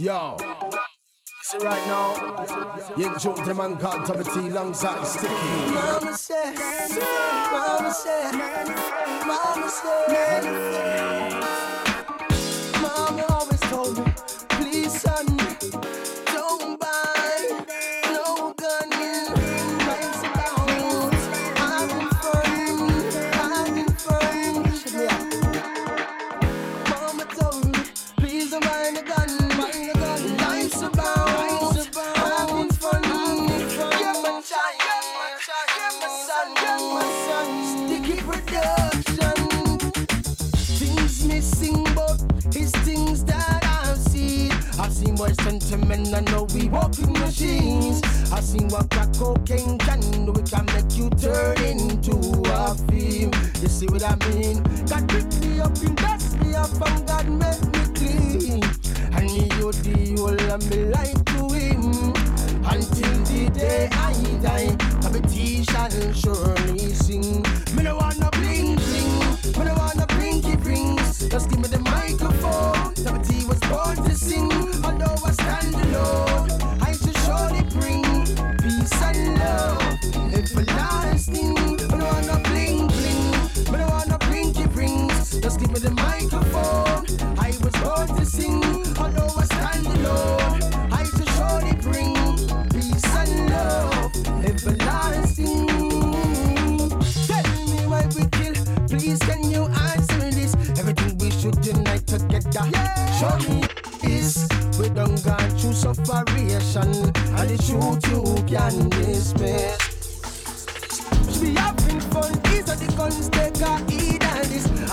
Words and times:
Yo. 0.00 0.34
See 1.42 1.58
right 1.58 1.86
now, 1.86 2.94
you 2.96 3.18
joke 3.18 3.44
the 3.44 3.52
man 3.52 3.76
called 3.76 4.06
Tommy 4.06 4.24
T 4.24 4.48
alongside 4.48 5.06
Sticky. 5.06 5.34
Mama 5.74 6.16
said, 6.16 6.54
Mama 7.52 7.92
said, 7.92 8.32
Mama 9.26 9.68
said. 9.68 11.69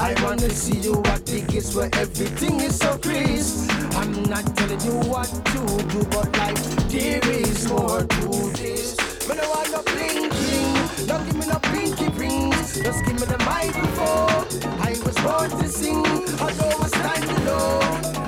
I 0.08 0.16
wanna 0.24 0.50
see 0.52 0.78
you 0.78 1.04
at 1.08 1.26
the 1.26 1.42
gates 1.42 1.76
where 1.76 1.90
everything 1.96 2.62
is 2.62 2.80
so 2.80 2.98
crisp. 2.98 3.70
I'm 4.00 4.24
not 4.32 4.46
telling 4.56 4.80
you 4.80 4.96
what 5.12 5.28
to 5.28 5.42
do, 5.52 6.06
but 6.06 6.32
like 6.38 6.56
there 6.88 7.20
is 7.30 7.68
more 7.68 8.00
to 8.00 8.28
this. 8.56 8.96
Me 9.28 9.36
no 9.36 9.50
want 9.50 9.70
no 9.70 9.84
bling 9.84 10.30
bling, 10.30 11.08
don't 11.08 11.26
give 11.26 11.36
me 11.36 11.46
no 11.48 11.60
pinky 11.60 12.08
rings. 12.16 12.80
Just 12.82 13.04
give 13.04 13.20
me 13.20 13.28
the 13.28 13.38
microphone. 13.44 14.48
I 14.80 14.96
was 15.04 15.18
born 15.20 15.50
to 15.60 15.68
sing, 15.68 16.06
although 16.40 16.86
it's 16.88 16.92
time 16.92 17.28
to 17.28 17.38
know. 17.44 17.82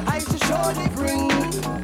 I 0.06 0.20
should 0.20 0.44
surely 0.52 0.88
bring 1.00 1.32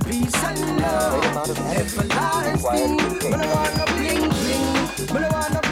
peace 0.04 0.44
and 0.44 0.60
love, 0.76 1.56
everlasting. 1.72 2.98
Me 3.00 3.38
no 3.40 3.48
want 3.48 3.78
no 3.80 3.86
bling 3.96 4.28
bling, 4.28 4.68
me 5.14 5.20
no 5.24 5.30
want 5.32 5.54
no 5.54 5.65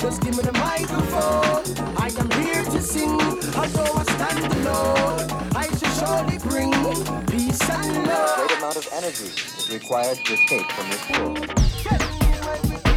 just 0.00 0.22
give 0.22 0.34
me 0.34 0.42
the 0.42 0.52
microphone. 0.52 1.62
I 1.98 2.10
am 2.18 2.30
here 2.42 2.64
to 2.64 2.80
sing, 2.80 3.20
although 3.54 3.92
I 3.92 4.02
stand 4.04 4.52
alone. 4.54 5.30
I 5.54 5.68
shall 5.76 6.24
surely 6.24 6.38
bring 6.38 6.72
peace 7.26 7.60
and 7.68 8.06
love. 8.06 8.38
The 8.38 8.46
great 8.46 8.58
amount 8.58 8.76
of 8.76 8.88
energy 8.92 9.24
is 9.24 9.70
required 9.70 10.16
to 10.24 10.32
escape 10.32 10.72
from 10.72 10.90
this 10.90 11.10
world. 11.18 12.89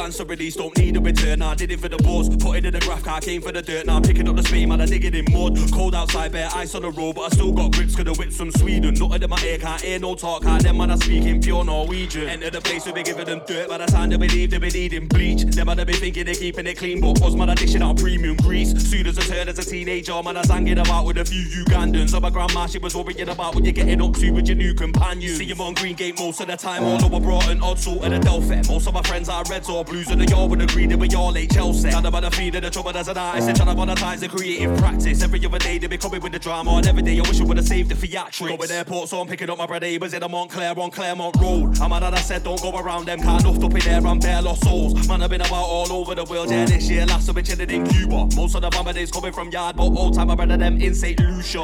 Plans 0.00 0.16
to 0.16 0.24
release, 0.24 0.56
don't 0.56 0.74
need 0.78 0.96
a 0.96 1.00
return. 1.00 1.42
I 1.42 1.54
did 1.54 1.70
it 1.70 1.78
for 1.78 1.88
the 1.88 1.98
boss, 1.98 2.34
put 2.36 2.56
it 2.56 2.64
in 2.64 2.72
the 2.72 2.80
graph, 2.80 3.06
I 3.06 3.20
came 3.20 3.42
for 3.42 3.52
the 3.52 3.60
dirt. 3.60 3.84
Now 3.84 3.96
I'm 3.96 4.02
picking 4.02 4.26
up 4.28 4.36
the 4.36 4.42
speed, 4.42 4.66
man, 4.66 4.80
I 4.80 4.86
dig 4.86 5.04
it 5.04 5.14
in 5.14 5.26
mud. 5.30 5.58
Cold 5.72 5.94
outside, 5.94 6.32
bare 6.32 6.48
ice 6.54 6.74
on 6.74 6.82
the 6.82 6.90
road, 6.90 7.16
but 7.16 7.22
I 7.22 7.28
still 7.28 7.52
got 7.52 7.72
grips, 7.72 7.94
cause 7.94 8.06
the 8.06 8.14
whips 8.14 8.36
some 8.36 8.50
Sweden. 8.50 8.94
Nothing 8.94 9.22
in 9.24 9.28
my 9.28 9.38
ear, 9.44 9.58
can't 9.58 9.82
hear 9.82 9.98
no 9.98 10.14
talk, 10.14 10.42
how 10.42 10.56
them 10.56 10.78
man, 10.78 10.90
I 10.90 10.96
speak 10.96 11.24
in 11.24 11.42
pure 11.42 11.64
Norwegian. 11.64 12.30
Enter 12.30 12.48
the 12.48 12.62
place 12.62 12.86
where 12.86 12.94
they 12.94 13.02
giving 13.02 13.26
them 13.26 13.42
dirt, 13.46 13.68
by 13.68 13.76
the 13.76 13.84
time 13.84 14.08
they 14.08 14.16
believe 14.16 14.50
they 14.50 14.56
be 14.56 14.70
needing 14.70 15.06
bleach. 15.06 15.42
Them 15.42 15.66
man, 15.66 15.76
they 15.76 15.84
be 15.84 15.92
thinking 15.92 16.24
they 16.24 16.34
keeping 16.34 16.66
it 16.66 16.78
clean, 16.78 17.02
but 17.02 17.20
us 17.20 17.34
man, 17.34 17.54
dishing 17.56 17.82
out 17.82 17.98
premium 17.98 18.36
grease. 18.36 18.72
Soon 18.90 19.06
as 19.06 19.18
I 19.18 19.22
turn 19.22 19.48
as 19.50 19.58
a 19.58 19.64
teenager, 19.64 20.22
man, 20.22 20.38
I 20.38 20.40
was 20.40 20.48
hanging 20.48 20.78
about 20.78 21.04
with 21.04 21.18
a 21.18 21.26
few 21.26 21.44
Ugandans. 21.64 22.10
So 22.10 22.20
my 22.20 22.30
grandma, 22.30 22.66
she 22.66 22.78
was 22.78 22.96
worrying 22.96 23.28
about 23.28 23.54
what 23.54 23.64
you're 23.64 23.74
getting 23.74 24.00
up 24.00 24.14
to 24.14 24.30
with 24.30 24.48
your 24.48 24.56
new 24.56 24.72
companions. 24.72 25.36
See 25.36 25.44
him 25.44 25.60
on 25.60 25.74
Green 25.74 25.94
Gate 25.94 26.18
most 26.18 26.40
of 26.40 26.46
the 26.46 26.56
time, 26.56 26.84
although 26.84 27.14
I 27.14 27.20
brought 27.20 27.48
an 27.50 27.60
odd 27.60 27.78
sort 27.78 28.02
of 28.02 28.10
the 28.12 28.18
Delphi. 28.18 28.62
Most 28.66 28.86
of 28.86 28.94
my 28.94 29.02
friends 29.02 29.28
are 29.28 29.44
reds 29.50 29.68
or 29.68 29.84
blues, 29.90 30.08
and 30.08 30.20
they 30.20 30.32
all 30.32 30.48
would 30.48 30.62
agree 30.62 30.86
that 30.86 30.98
we 30.98 31.08
all 31.14 31.36
ain't 31.36 31.52
Chelsea. 31.52 31.90
None 31.90 32.06
about 32.06 32.22
the 32.22 32.30
feed 32.30 32.54
of 32.54 32.62
the 32.62 32.70
trouble 32.70 32.96
as 32.96 33.08
an 33.08 33.18
artist, 33.18 33.48
and 33.48 33.56
trying 33.56 33.74
to 33.74 33.80
monetize 33.80 34.20
the 34.20 34.28
creative 34.28 34.76
practice. 34.78 35.22
Every 35.22 35.44
other 35.44 35.58
day 35.58 35.78
they 35.78 35.86
be 35.86 35.98
coming 35.98 36.20
with 36.20 36.32
the 36.32 36.38
drama, 36.38 36.72
and 36.72 36.86
every 36.86 37.02
day 37.02 37.18
I 37.18 37.28
wish 37.28 37.40
I 37.40 37.44
would 37.44 37.56
have 37.56 37.66
saved 37.66 37.90
the 37.90 37.94
theatrics. 37.94 38.48
Going 38.48 38.68
to 38.68 38.74
airport, 38.74 39.08
so 39.08 39.20
I'm 39.20 39.26
picking 39.26 39.50
up 39.50 39.58
my 39.58 39.66
bread 39.66 39.82
neighbours 39.82 40.14
in 40.14 40.22
a 40.22 40.28
Montclair 40.28 40.78
on 40.78 40.90
Claremont 40.90 41.36
Road. 41.40 41.78
I'm 41.80 41.90
that 41.90 42.14
I 42.14 42.20
said 42.20 42.44
don't 42.44 42.60
go 42.62 42.78
around 42.78 43.06
them, 43.06 43.20
can't 43.20 43.44
enough 43.44 43.62
up 43.62 43.74
in 43.74 43.80
there, 43.80 44.06
I'm 44.06 44.18
bare 44.18 44.40
lost 44.40 44.64
souls. 44.64 45.08
Man, 45.08 45.22
I've 45.22 45.30
been 45.30 45.40
about 45.40 45.52
all 45.54 45.92
over 45.92 46.14
the 46.14 46.24
world, 46.24 46.50
yeah, 46.50 46.64
this 46.64 46.88
year 46.88 47.04
last 47.06 47.28
I've 47.28 47.34
been 47.34 47.44
chilling 47.44 47.70
in 47.70 47.86
Cuba. 47.88 48.28
Most 48.36 48.54
of 48.54 48.62
the 48.62 48.70
bomber 48.70 48.92
days 48.92 49.10
coming 49.10 49.32
from 49.32 49.50
yard, 49.50 49.76
but 49.76 49.84
all 49.84 50.10
time 50.10 50.30
I 50.30 50.34
better 50.36 50.56
them 50.56 50.80
in 50.80 50.94
St. 50.94 51.18
Lucia. 51.20 51.60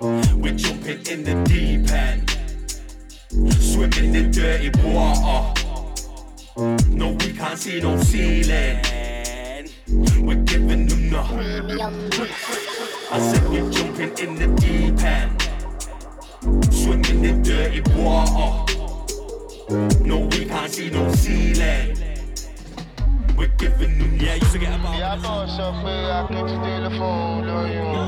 We're 0.00 0.56
jumping 0.56 1.06
in 1.06 1.24
the 1.24 1.42
deep 1.44 1.90
end, 1.90 2.30
swimming 3.60 4.14
in 4.14 4.30
dirty 4.30 4.70
water. 4.82 5.59
No, 6.56 7.10
we 7.12 7.32
can't 7.32 7.58
see 7.58 7.80
no 7.80 7.96
ceiling. 8.02 8.80
We're 10.20 10.42
giving 10.44 10.86
them 10.86 11.10
the 11.10 12.28
I 13.12 13.18
said 13.18 13.48
we're 13.48 13.70
jumping 13.70 14.16
in 14.18 14.34
the 14.36 14.46
deep 14.60 15.02
end, 15.02 15.42
swimming 16.72 17.24
in 17.24 17.42
dirty 17.42 17.80
water. 17.96 18.66
No, 20.04 20.18
we 20.32 20.44
can't 20.44 20.70
see 20.72 20.90
no 20.90 21.10
ceiling. 21.12 21.96
We're 23.36 23.46
giving 23.58 23.98
them, 23.98 24.16
yeah, 24.18 24.34
used 24.34 24.52
to 24.52 24.58
get 24.58 24.74
about. 24.74 24.94
Ìyábọ̀ 24.94 25.46
sọ 25.56 25.68
pé 25.82 25.94
akíntúndé 26.18 26.74
ló 26.84 26.90
fún 26.98 27.14
òun 27.24 27.40
lóyún 27.48 27.94
o. 28.02 28.04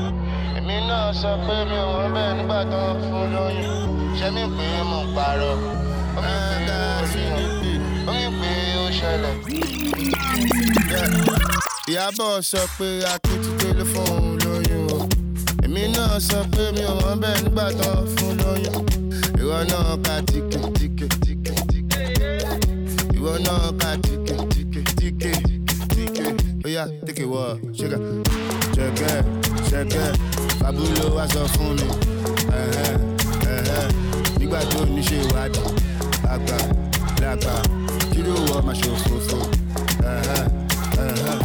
Èmi 0.57 0.77
náà 0.89 1.13
sọ 1.21 1.31
pé 1.47 1.55
mi 1.69 1.77
ò 1.83 1.85
wọ́n 1.93 2.09
bẹ́ẹ̀ 2.15 2.33
nígbà 2.37 2.59
tó 2.71 2.81
ń 2.93 2.95
fún 3.07 3.25
lóyún. 3.35 3.89
Ṣé 4.19 4.27
mi 4.35 4.43
pé 4.57 4.67
mo 4.89 4.99
ń 5.03 5.07
parọ́? 5.15 5.53
Ó 6.17 6.19
mi 6.25 6.35
pé 6.49 6.75
ó 6.91 7.05
rí 7.13 7.23
hàn. 7.31 7.52
Ṣẹlẹ̀. 9.03 9.35
Ìyábọ̀ 11.91 12.41
sọ 12.49 12.61
pé 12.77 12.87
akíntúndé 13.13 13.69
ló 13.77 13.83
fún 13.91 14.07
òun 14.15 14.35
lóyún 14.43 14.83
o. 14.95 14.97
Èmi 15.65 15.81
náà 15.95 16.15
sọ 16.27 16.39
pé 16.53 16.63
mi 16.75 16.83
ò 16.91 16.93
wọ́n 17.01 17.17
bẹ́ẹ̀ 17.21 17.41
nígbà 17.43 17.65
ń 17.77 17.79
fún 18.15 18.31
lóyún. 18.41 18.79
Ìwọ 19.41 19.57
náà 19.71 19.91
ka 20.05 20.15
tíkè 20.29 20.59
tíkè 20.77 21.07
tíkè 21.23 21.53
tíkè. 21.69 22.01
Ìwọ 23.17 23.31
náà 23.45 23.65
ka 23.81 23.89
tíkè 24.05 24.35
tíkè 24.53 24.81
tíkè 24.97 25.31
tíkè. 25.95 26.25
Oya 26.65 26.83
tíkè 27.05 27.25
wọ 27.33 27.43
ṣẹ́gà. 27.77 27.97
Ṣẹ̀kẹ́ 28.75 29.15
ṣẹ̀kẹ́ 29.69 30.07
Fábúlò 30.59 31.05
wá 31.17 31.23
sọ 31.33 31.41
fún 31.53 31.71
mi. 31.79 31.87
Nígbà 34.39 34.59
tó 34.71 34.79
ní 34.95 35.01
ṣe 35.07 35.17
ìwádìí, 35.25 35.63
àgbà 36.33 36.57
làgbà 37.21 37.55
kí 38.23 38.29
ló 38.29 38.35
wọ 38.49 38.57
máa 38.67 38.75
ṣòfófó. 38.81 39.37
Ẹ̀hẹ́, 40.13 40.43
ẹ̀hẹ́. 41.05 41.39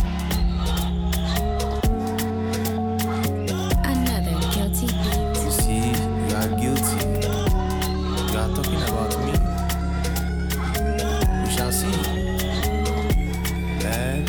Another 3.91 4.37
guilty 4.53 4.87
beat. 5.03 5.37
You 5.45 5.51
see, 5.61 5.83
you 6.29 6.37
are 6.41 6.51
guilty. 6.61 6.99
You 8.31 8.39
are 8.43 8.51
talking 8.57 8.83
about 8.89 9.13
me. 9.25 9.33
We 11.45 11.51
shall 11.55 11.73
see. 11.73 11.97
Eh? 13.85 14.25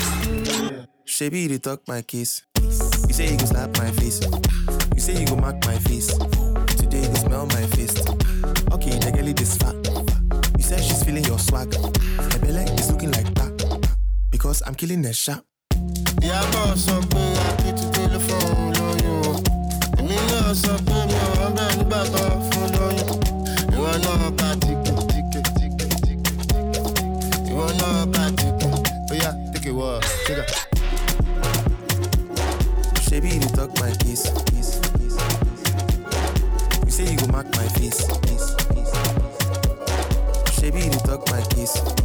Shebi, 1.06 1.48
they 1.48 1.58
talk 1.58 1.80
my 1.86 2.02
kiss. 2.02 2.42
You 3.08 3.14
say 3.14 3.30
you 3.30 3.38
go 3.38 3.44
slap 3.46 3.70
my 3.78 3.90
face. 3.92 4.20
You 4.94 5.00
say 5.00 5.14
you 5.20 5.26
go 5.26 5.36
mark 5.36 5.64
my 5.66 5.78
face. 5.86 6.08
Today 6.80 7.02
you 7.08 7.16
smell 7.16 7.46
my 7.46 7.64
face. 7.76 7.94
Okay, 8.74 8.98
the 8.98 9.10
girl 9.14 9.28
is 9.28 9.56
fat 9.56 9.79
feeling 11.10 11.24
your 11.24 11.38
swagger. 11.40 11.78
Ebele 12.38 12.62
is 12.78 12.88
looking 12.92 13.10
like 13.10 13.26
that 13.34 13.52
because 14.30 14.62
I'm 14.64 14.76
killing 14.76 15.02
the 15.02 15.12
shop. 15.12 15.44
Yeah, 16.22 16.38
I 16.38 16.74
sọ 16.84 16.96
pé 17.10 17.22
akéètì 17.48 17.86
tẹlifóònù 17.94 18.66
lóyún 18.78 19.26
o. 19.26 19.32
Èmi 19.98 20.16
náà 20.30 20.54
sọ 20.62 20.72
pé 20.86 20.96
mi 21.10 21.16
ò 21.26 21.30
wọ́n 21.38 21.52
bẹ́ẹ̀ 21.56 21.74
nígbà 21.78 22.00
kan 22.14 22.32
fún 22.48 22.66
lóyún. 22.76 23.18
Ìwọ 23.74 23.90
náà 24.04 24.50
ticket, 24.62 24.98
ticket, 25.10 25.46
ticket, 25.58 25.88
tìkì 26.04 26.34
tìkì 26.50 26.80
tìkì. 26.80 27.50
Ìwọ 27.50 27.66
náà 27.80 27.90
ka 28.14 28.24
tìkì. 28.38 28.68
Oya, 29.12 29.30
take 29.52 29.70
a 29.70 29.72
walk, 29.78 30.04
take 30.26 30.44
you 33.42 33.50
talk 33.56 33.70
my 33.80 33.90
case. 34.02 34.26
You 36.84 36.90
say 36.96 37.04
you 37.12 37.18
go 37.18 37.26
mark 37.34 37.46
my 37.56 37.68
face. 37.76 38.29
Talk 41.74 41.99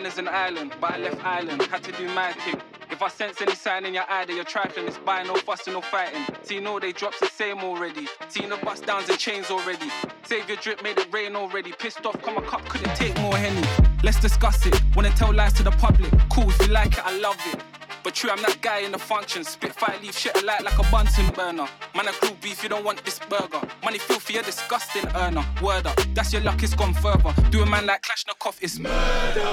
man 0.00 0.10
is 0.10 0.18
an 0.18 0.28
island, 0.28 0.72
but 0.80 0.92
I 0.92 0.98
left 0.98 1.24
island, 1.24 1.62
had 1.62 1.82
to 1.84 1.92
do 1.92 2.06
my 2.14 2.32
thing. 2.32 2.60
If 2.90 3.02
I 3.02 3.08
sense 3.08 3.40
any 3.42 3.54
sign 3.54 3.84
in 3.84 3.92
your 3.94 4.04
eye 4.08 4.24
that 4.24 4.34
you're 4.34 4.44
trifling, 4.44 4.86
it's 4.86 4.98
by 4.98 5.22
no 5.22 5.34
fussing, 5.34 5.74
no 5.74 5.80
fighting. 5.80 6.24
Tino, 6.42 6.80
they 6.80 6.92
drops 6.92 7.20
the 7.20 7.26
same 7.26 7.58
already. 7.58 8.08
Seen 8.28 8.48
the 8.48 8.56
bust 8.56 8.86
downs 8.86 9.08
and 9.08 9.18
chains 9.18 9.50
already. 9.50 9.90
Save 10.22 10.48
your 10.48 10.56
drip, 10.58 10.82
made 10.82 10.98
it 10.98 11.12
rain 11.12 11.36
already. 11.36 11.72
Pissed 11.72 12.04
off, 12.06 12.20
come 12.22 12.38
a 12.38 12.42
cup, 12.42 12.66
couldn't 12.68 12.94
take 12.96 13.18
more 13.20 13.36
henny. 13.36 13.66
Let's 14.02 14.20
discuss 14.20 14.64
it. 14.66 14.80
Wanna 14.96 15.10
tell 15.10 15.34
lies 15.34 15.52
to 15.54 15.62
the 15.62 15.72
public? 15.72 16.10
Cool, 16.30 16.48
if 16.48 16.66
you 16.66 16.72
like 16.72 16.92
it, 16.92 17.04
I 17.04 17.18
love 17.18 17.38
it. 17.52 17.79
But 18.02 18.14
true, 18.14 18.30
I'm 18.30 18.40
that 18.42 18.60
guy 18.62 18.78
in 18.78 18.92
the 18.92 18.98
function. 18.98 19.44
Spit 19.44 19.74
fire, 19.74 19.98
leave 20.00 20.16
shit 20.16 20.34
alight 20.42 20.62
like 20.64 20.78
a 20.78 20.90
Bunsen 20.90 21.26
burner. 21.34 21.68
Man, 21.94 22.08
I 22.08 22.14
grew 22.20 22.30
beef, 22.40 22.62
you 22.62 22.68
don't 22.68 22.84
want 22.84 23.04
this 23.04 23.18
burger. 23.18 23.60
Money 23.84 23.98
filthy, 23.98 24.34
you're 24.34 24.42
disgusting 24.42 25.06
earner. 25.16 25.44
Word 25.62 25.86
up, 25.86 26.00
that's 26.14 26.32
your 26.32 26.42
luck, 26.42 26.62
it's 26.62 26.74
gone 26.74 26.94
further. 26.94 27.34
Do 27.50 27.62
a 27.62 27.66
man 27.66 27.86
like 27.86 28.02
Klashnikov, 28.02 28.56
it's 28.62 28.78
murder. 28.78 29.44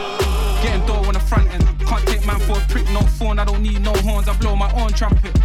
Getting 0.63 0.85
door 0.85 1.05
on 1.05 1.13
the 1.13 1.19
front 1.19 1.49
end. 1.49 1.63
Can't 1.85 2.07
take 2.07 2.25
man 2.25 2.39
for 2.39 2.57
a 2.57 2.65
prick, 2.69 2.89
no 2.91 3.01
phone, 3.01 3.39
I 3.39 3.45
don't 3.45 3.61
need 3.61 3.81
no 3.81 3.93
horns, 3.93 4.27
I 4.27 4.37
blow 4.37 4.55
my 4.55 4.71
own 4.73 4.91
trumpet. 4.93 5.37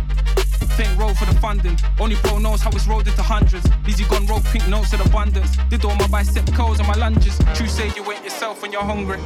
Think 0.76 0.98
roll 0.98 1.12
for 1.12 1.26
the 1.26 1.38
funding. 1.38 1.76
Only 2.00 2.16
bro 2.22 2.38
knows 2.38 2.62
how 2.62 2.70
it's 2.70 2.86
rolled 2.86 3.06
into 3.06 3.22
hundreds. 3.22 3.68
Busy 3.84 4.04
gone 4.04 4.26
roll 4.26 4.40
pink 4.40 4.66
notes 4.68 4.94
in 4.94 5.02
abundance. 5.02 5.54
Did 5.68 5.84
all 5.84 5.94
my 5.96 6.06
bicep 6.06 6.46
curls 6.54 6.78
and 6.78 6.88
my 6.88 6.94
lunges. 6.94 7.38
True 7.54 7.66
say 7.66 7.92
you 7.94 8.10
ain't 8.10 8.24
yourself 8.24 8.62
when 8.62 8.72
you're 8.72 8.82
hungry. 8.82 9.18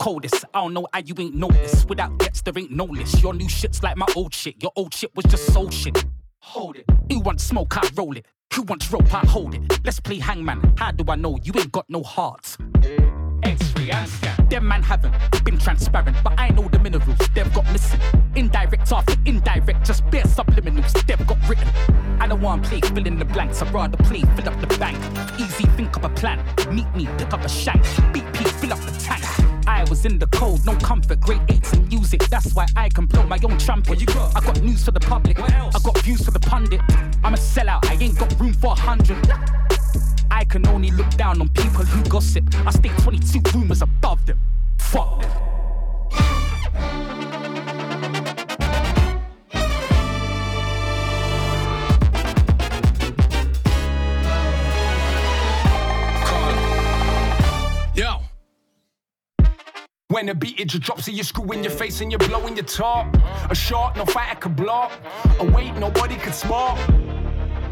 Coldest. 0.00 0.44
I 0.54 0.62
don't 0.62 0.74
know 0.74 0.88
how 0.92 1.00
you 1.00 1.14
ain't 1.18 1.34
noticed. 1.34 1.88
Without 1.88 2.18
gets, 2.18 2.42
there 2.42 2.54
ain't 2.56 2.72
no 2.72 2.84
list. 2.84 3.22
Your 3.22 3.34
new 3.34 3.48
shit's 3.48 3.82
like 3.82 3.96
my 3.96 4.06
old 4.16 4.34
shit. 4.34 4.60
Your 4.62 4.72
old 4.74 4.94
shit 4.94 5.14
was 5.14 5.26
just 5.26 5.52
soul 5.52 5.70
shit. 5.70 6.04
Hold 6.40 6.76
it. 6.76 6.86
Who 7.12 7.20
wants 7.20 7.44
smoke? 7.44 7.76
I 7.76 7.88
roll 7.94 8.16
it. 8.16 8.24
Who 8.54 8.62
wants 8.62 8.90
rope? 8.90 9.14
I 9.14 9.24
hold 9.26 9.54
it. 9.54 9.80
Let's 9.84 10.00
play 10.00 10.18
hangman. 10.18 10.74
How 10.76 10.90
do 10.90 11.04
I 11.12 11.16
know 11.16 11.38
you 11.44 11.52
ain't 11.56 11.70
got 11.70 11.84
no 11.88 12.02
heart? 12.02 12.56
X-ray 13.42 13.90
and 13.90 14.08
scan. 14.08 14.48
Them 14.48 14.66
man 14.66 14.82
haven't 14.82 15.14
been 15.44 15.58
transparent, 15.58 16.16
but 16.24 16.32
I 16.38 16.48
know 16.48 16.66
the 16.68 16.78
minerals 16.78 17.18
they've 17.34 17.54
got 17.54 17.70
missing. 17.70 18.00
Indirect 18.34 18.90
after 18.90 19.14
indirect, 19.26 19.84
just 19.86 20.08
bare 20.10 20.24
subliminals 20.24 20.92
they've 21.06 21.26
got 21.26 21.38
written. 21.48 21.68
I 22.20 22.26
don't 22.26 22.40
want 22.40 22.64
play 22.64 22.80
fill 22.80 23.06
in 23.06 23.18
the 23.18 23.24
blanks, 23.24 23.62
I'd 23.62 23.72
rather 23.72 23.96
play 23.98 24.22
fill 24.36 24.48
up 24.48 24.60
the 24.60 24.78
bank. 24.78 24.98
Easy, 25.38 25.64
think 25.76 25.96
up 25.96 26.04
a 26.04 26.08
plan. 26.08 26.44
Meet 26.74 26.94
me, 26.96 27.06
pick 27.18 27.32
up 27.32 27.44
a 27.44 27.48
shank. 27.48 27.82
BP, 28.12 28.48
fill 28.60 28.72
up 28.72 28.80
the 28.80 28.98
tank. 28.98 29.39
I 29.80 29.84
was 29.84 30.04
in 30.04 30.18
the 30.18 30.26
cold, 30.26 30.66
no 30.66 30.76
comfort, 30.76 31.20
great 31.20 31.40
eights 31.48 31.72
and 31.72 31.88
music. 31.88 32.20
That's 32.28 32.52
why 32.54 32.66
I 32.76 32.90
can 32.90 33.06
blow 33.06 33.22
my 33.22 33.38
own 33.42 33.56
trumpet. 33.56 33.88
What 33.88 33.98
you 33.98 34.06
got? 34.06 34.36
I 34.36 34.40
got 34.40 34.60
news 34.60 34.84
for 34.84 34.90
the 34.90 35.00
public. 35.00 35.38
What 35.38 35.54
else? 35.54 35.74
I 35.74 35.78
got 35.78 35.98
views 36.02 36.22
for 36.22 36.32
the 36.32 36.38
pundit. 36.38 36.82
I'm 37.24 37.32
a 37.32 37.38
sellout, 37.38 37.86
I 37.86 37.94
ain't 37.94 38.18
got 38.18 38.38
room 38.38 38.52
for 38.52 38.72
a 38.72 38.74
hundred. 38.74 39.16
I 40.30 40.44
can 40.44 40.66
only 40.66 40.90
look 40.90 41.08
down 41.12 41.40
on 41.40 41.48
people 41.48 41.84
who 41.84 42.06
gossip. 42.10 42.44
I 42.66 42.72
stay 42.72 42.90
22 42.90 43.40
rumors 43.54 43.80
above 43.80 44.24
them. 44.26 44.38
Fuck 44.78 45.22
them. 45.22 45.49
When 60.20 60.26
the 60.26 60.34
beat 60.34 60.60
it 60.60 60.68
just 60.68 60.82
drops 60.82 61.08
and 61.08 61.16
you 61.16 61.24
screw 61.24 61.50
in 61.50 61.64
your 61.64 61.72
face 61.72 62.02
and 62.02 62.12
you're 62.12 62.18
blowing 62.18 62.54
your 62.54 62.66
top. 62.66 63.06
A 63.48 63.54
shot, 63.54 63.96
no 63.96 64.04
fighter 64.04 64.38
could 64.38 64.54
block. 64.54 64.92
A 65.38 65.44
weight, 65.46 65.74
nobody 65.76 66.16
could 66.16 66.34
smart. 66.34 66.78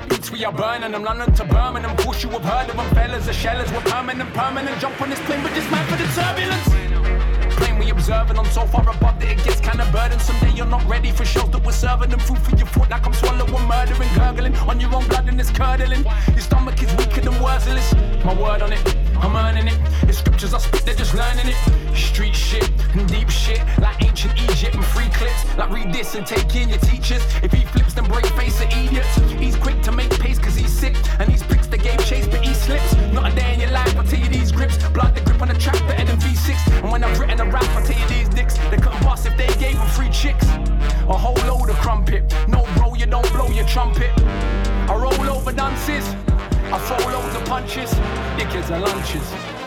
Beats 0.09 0.31
we 0.31 0.47
are 0.47 0.53
burning 0.53 0.93
them, 0.93 1.03
London 1.03 1.31
to 1.35 1.45
Birmingham. 1.45 1.95
Push 1.99 2.25
you 2.25 2.31
have 2.31 2.43
heard 2.43 2.71
of 2.71 2.77
them, 2.77 2.89
fellas. 2.95 3.27
The 3.27 3.35
shellers 3.35 3.71
were 3.71 3.83
permanent, 3.83 4.33
permanent. 4.33 4.81
Jump 4.81 4.99
on 5.03 5.11
this 5.11 5.21
plane, 5.27 5.43
but 5.43 5.53
this 5.53 5.71
man 5.71 5.87
for 5.91 5.99
the 5.99 6.09
turbulence. 6.17 7.55
Plane 7.59 7.79
we 7.79 7.91
observing 7.91 8.39
on 8.39 8.47
so 8.47 8.65
far 8.65 8.81
above 8.81 9.21
that 9.21 9.29
it 9.29 9.45
gets 9.45 9.61
kinda 9.61 9.87
burdensome. 9.93 10.41
That 10.41 10.57
you're 10.57 10.65
not 10.65 10.89
ready 10.89 11.11
for 11.11 11.27
shows 11.27 11.51
that 11.51 11.63
we're 11.63 11.73
serving 11.73 12.09
them. 12.09 12.21
Food 12.21 12.39
for 12.39 12.57
your 12.57 12.69
foot, 12.69 12.89
like 12.89 13.05
I'm 13.05 13.13
swallowing, 13.13 13.69
murdering, 13.69 14.09
gurgling. 14.15 14.57
On 14.71 14.81
your 14.81 14.95
own 14.95 15.07
blood 15.09 15.29
and 15.29 15.39
it's 15.39 15.51
curdling. 15.51 16.03
Your 16.29 16.41
stomach 16.41 16.83
is 16.83 16.91
weaker 16.97 17.21
than 17.21 17.39
worthless. 17.43 17.93
My 18.25 18.33
word 18.33 18.63
on 18.63 18.73
it, 18.73 18.83
I'm 19.21 19.37
earning 19.37 19.69
it. 19.69 19.79
The 20.07 20.13
scriptures 20.13 20.55
I 20.55 20.59
spit, 20.59 20.85
they're 20.85 20.95
just 20.95 21.15
learning 21.15 21.49
it. 21.49 21.97
Street 21.97 22.35
shit 22.35 22.69
and 22.95 23.07
deep 23.09 23.29
shit, 23.29 23.61
like 23.79 24.03
ancient 24.03 24.35
Egypt 24.43 24.75
and 24.75 24.85
free 24.85 25.09
clips. 25.11 25.57
Like 25.57 25.71
read 25.71 25.93
this 25.93 26.15
and 26.15 26.27
take 26.27 26.55
in 26.55 26.69
your 26.69 26.79
teachers. 26.79 27.23
If 27.43 27.53
he 27.53 27.65
flips, 27.65 27.95
then 27.95 28.05
break 28.05 28.27
face 28.39 28.61
of 28.61 28.71
idiots. 28.71 29.17
He's 29.33 29.57
quick 29.57 29.81
to 29.83 29.93
make 29.93 30.11
pace 30.19 30.39
cause 30.39 30.55
he's 30.55 30.73
sick. 30.73 30.97
And 31.19 31.29
he's 31.31 31.43
bricks 31.43 31.67
the 31.67 31.79
game 31.79 31.99
chase, 31.99 32.27
but 32.27 32.41
he 32.41 32.55
slips. 32.55 32.95
Not 33.13 33.33
a 33.33 33.35
day 33.35 33.55
in 33.55 33.61
your 33.61 33.71
life, 33.71 33.97
I'll 33.97 34.05
tell 34.05 34.21
you 34.21 34.29
these 34.29 34.53
grips. 34.53 34.77
Blood 34.89 35.15
the 35.15 35.21
grip 35.21 35.43
on 35.43 35.49
the 35.49 35.55
track 35.55 35.79
better 35.89 36.05
than 36.05 36.17
V6. 36.19 36.83
And 36.83 36.93
when 36.93 37.05
I've 37.05 37.19
written 37.19 37.41
a 37.41 37.45
rap, 37.51 37.69
I'll 37.77 37.85
tell 37.85 37.99
you 37.99 38.09
these 38.09 38.29
dicks. 38.29 38.57
They 38.71 38.77
couldn't 38.77 39.03
bust 39.03 39.27
if 39.27 39.37
they 39.37 39.49
gave 39.59 39.77
them 39.77 39.89
free 39.89 40.11
chicks. 40.11 40.47
A 41.09 41.17
whole 41.17 41.39
load 41.47 41.71
of 41.71 41.77
crumpet. 41.77 42.23
No, 42.49 42.67
bro, 42.77 42.95
you 42.95 43.07
don't 43.07 43.31
blow 43.33 43.49
your 43.49 43.67
trumpet. 43.67 44.11
I 44.89 44.95
roll 44.95 45.31
over 45.31 45.53
dances. 45.53 46.28
I 46.71 46.79
throw 46.81 47.11
loads 47.11 47.35
of 47.35 47.45
punches. 47.47 47.91
Your 48.39 48.51
kids 48.51 48.71
are 48.71 48.79
lunches. 48.79 49.58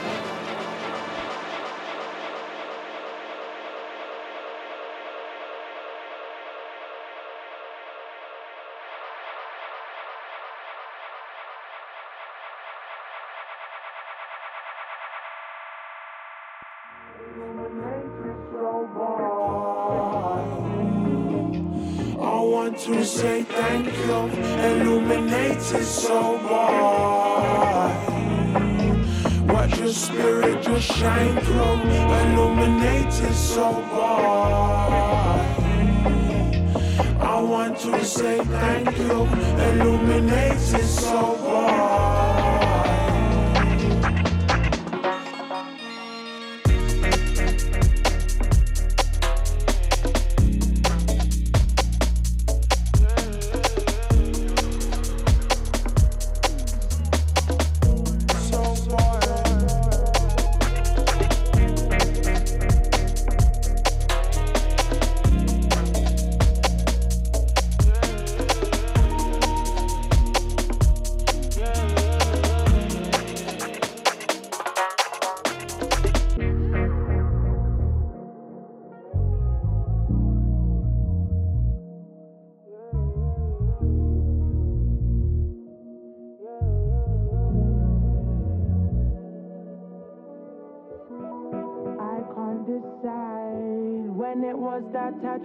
To 22.94 23.06
say 23.06 23.44
thank 23.44 23.86
you, 23.86 24.30
illuminated 24.70 25.84
so 25.84 26.38
bright. 26.40 28.08
Watch 29.48 29.78
your 29.80 29.90
spirit 29.90 30.62
just 30.62 30.92
shine 30.92 31.40
through, 31.42 31.82
illuminated 32.22 33.34
so 33.34 33.74
bright. 33.92 35.48
I 37.20 37.42
want 37.42 37.78
to 37.80 38.04
say 38.04 38.40
thank 38.40 38.98
you, 38.98 39.28
illuminated 39.68 40.86
so 40.86 41.38
bright. 41.38 41.91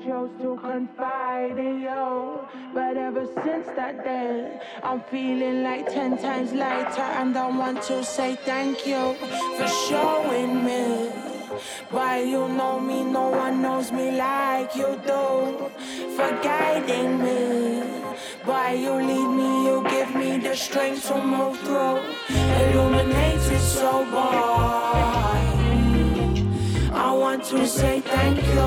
Chose 0.05 0.31
to 0.41 0.57
confide 0.57 1.59
in 1.59 1.81
you. 1.81 2.41
But 2.75 2.97
ever 2.97 3.27
since 3.43 3.67
that 3.77 4.05
day, 4.05 4.61
I'm 4.83 5.01
feeling 5.03 5.63
like 5.63 5.87
ten 5.89 6.19
times 6.19 6.53
lighter, 6.53 7.09
and 7.21 7.37
I 7.37 7.49
want 7.49 7.83
to 7.83 8.05
say 8.05 8.37
thank 8.45 8.87
you 8.87 9.15
for 9.57 9.69
showing 9.89 10.65
me. 10.65 11.11
Why 11.91 12.21
you 12.21 12.49
know 12.49 12.81
me, 12.81 13.05
no 13.05 13.29
one 13.29 13.63
knows 13.63 13.93
me 13.93 14.17
like 14.19 14.75
you 14.75 15.01
do. 15.07 15.71
For 16.17 16.31
guiding 16.43 17.23
me. 17.23 17.83
Why 18.45 18.73
you 18.75 18.93
lead 18.93 19.31
me, 19.41 19.67
you 19.67 19.85
give 19.89 20.15
me 20.15 20.39
the 20.39 20.55
strength 20.55 21.09
to 21.09 21.19
move 21.23 21.59
through. 21.61 22.01
Illuminated 22.29 23.61
so 23.61 24.05
bright 24.11 25.06
want 27.37 27.49
to 27.51 27.66
say 27.66 28.01
thank 28.01 28.38
you. 28.46 28.61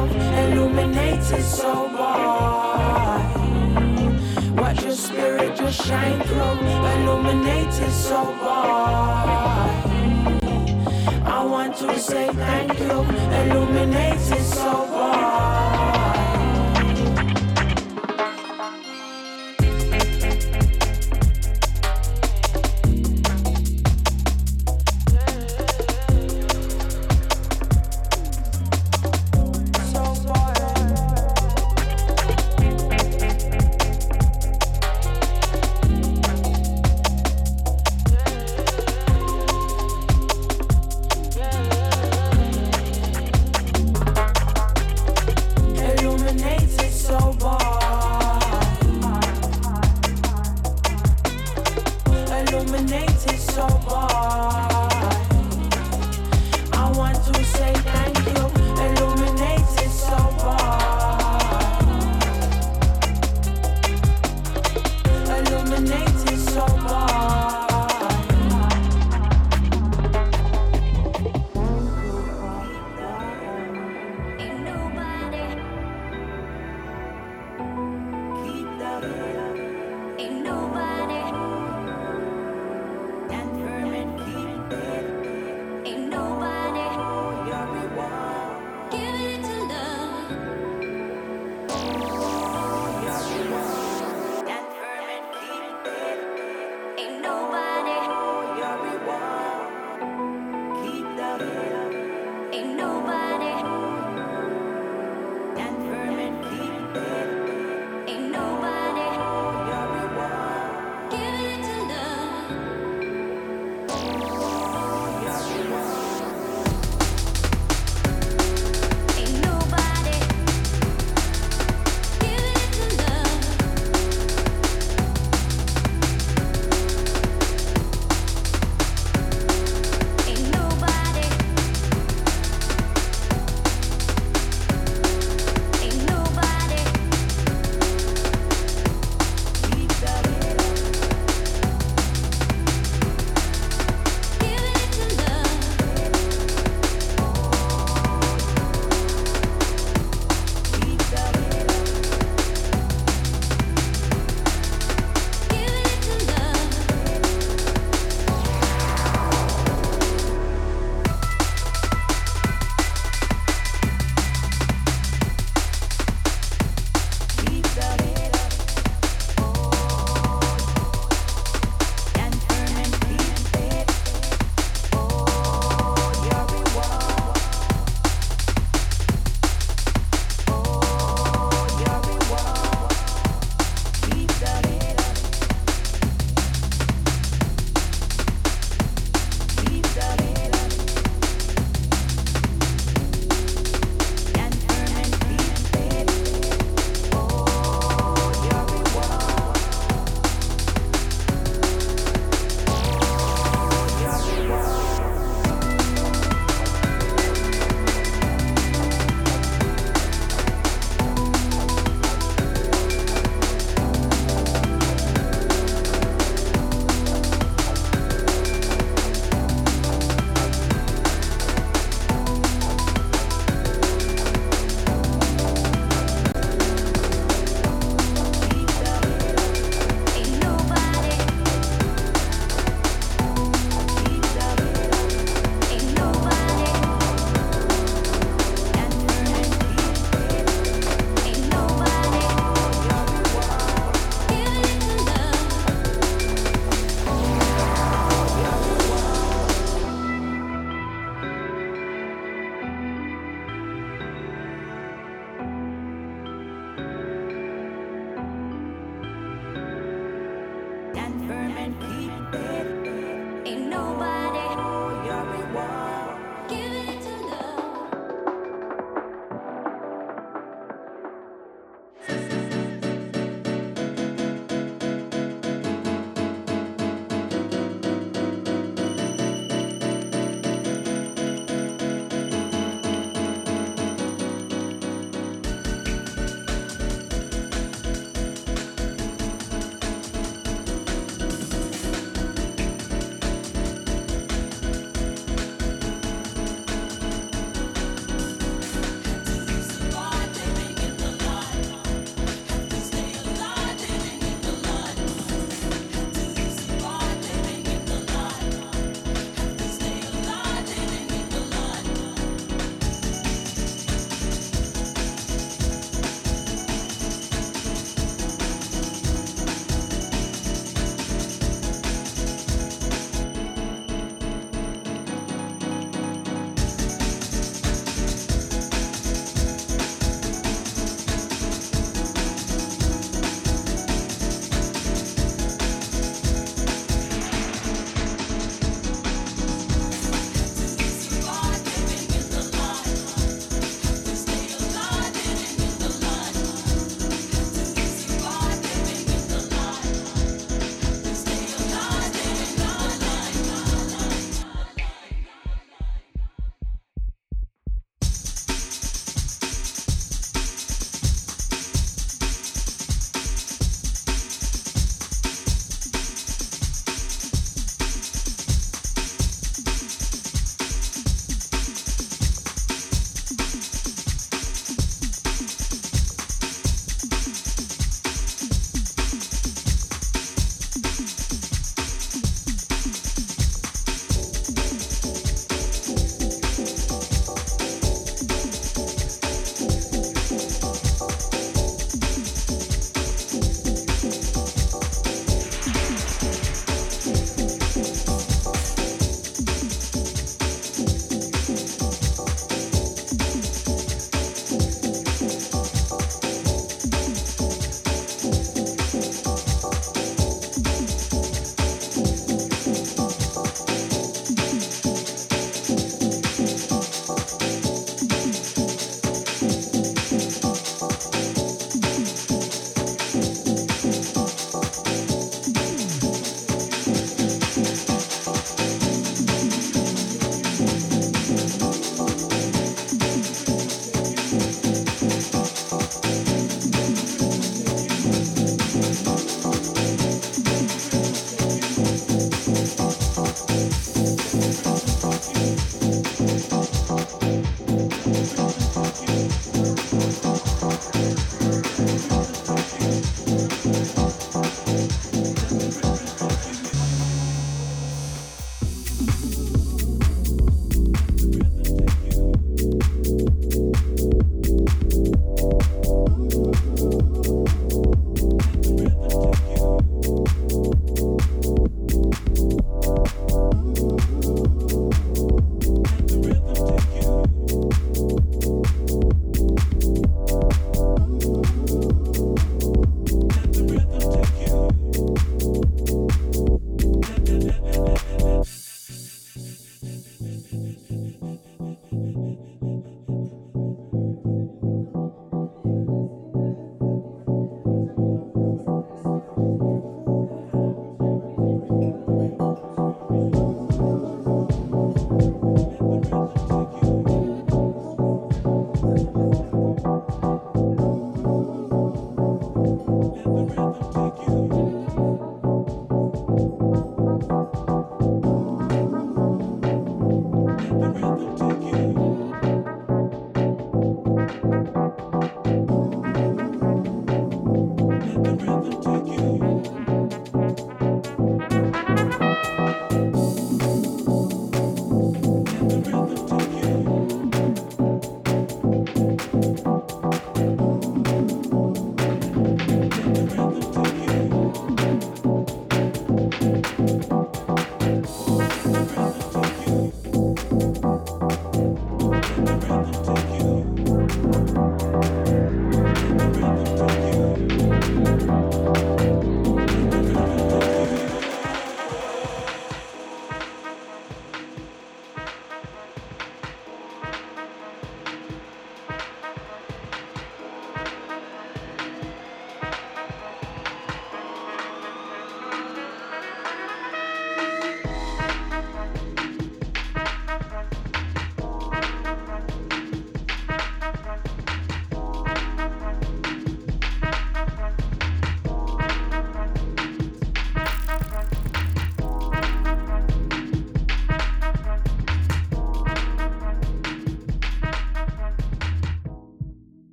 Illuminated 0.43 1.41
so 1.41 1.89
bright. 1.89 3.33
Watch 4.57 4.83
your 4.83 4.93
spirit 4.93 5.55
just 5.55 5.87
shine 5.87 6.21
through. 6.21 6.59
Illuminated 6.93 7.91
so 7.91 8.25
bright. 8.25 9.85
I 11.25 11.43
want 11.45 11.77
to 11.77 11.97
say 11.97 12.27
thank 12.27 12.79
you. 12.79 12.91
Illuminated 13.41 14.43
so 14.43 14.85
bright. 14.85 15.58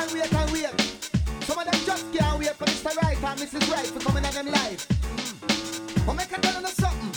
and 0.00 0.12
wait 0.12 0.32
and 0.32 0.50
wait. 0.50 1.10
Some 1.44 1.58
of 1.58 1.64
them 1.64 1.80
just 1.84 2.12
can't 2.12 2.38
wait 2.38 2.54
for 2.54 2.64
Mr. 2.64 2.96
Right 3.02 3.16
and 3.22 3.40
Mrs. 3.40 3.70
Right 3.70 3.86
for 3.86 4.00
coming 4.00 4.24
on 4.24 4.32
them 4.32 4.46
live. 4.46 4.86
Mm. 4.88 6.06
But 6.06 6.14
make 6.14 6.32
a 6.32 6.40
tell 6.40 6.60
you 6.60 6.68
something. 6.68 7.12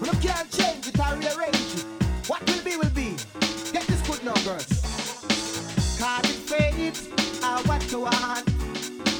We 0.00 0.08
can't 0.20 0.50
change 0.50 0.88
it 0.88 0.98
or 0.98 1.16
rearrange 1.16 1.74
it. 1.78 1.84
What 2.28 2.44
will 2.46 2.62
be 2.62 2.76
will 2.76 2.90
be. 2.90 3.16
Get 3.72 3.86
this 3.86 4.02
good 4.06 4.22
now, 4.24 4.34
girls. 4.44 4.68
Call 5.98 6.20
it 6.20 6.38
fate 6.50 6.98
or 7.42 7.58
what 7.68 7.90
you 7.90 8.00
want. 8.00 8.46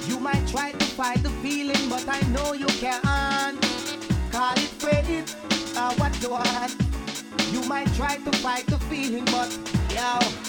You 0.06 0.20
might 0.20 0.46
try 0.48 0.72
to 0.72 0.84
fight 0.84 1.22
the 1.22 1.30
feeling, 1.42 1.88
but 1.88 2.04
I 2.08 2.20
know 2.28 2.52
you 2.52 2.66
can't. 2.66 3.02
Call 4.32 4.52
it 4.52 4.72
fate 4.84 5.34
or 5.76 5.92
what 6.00 6.12
you 6.22 6.30
want. 6.30 6.76
You 7.52 7.62
might 7.68 7.92
try 7.94 8.16
to 8.16 8.32
fight 8.38 8.66
the 8.66 8.78
feeling, 8.90 9.24
but 9.26 9.50
yo. 9.94 10.48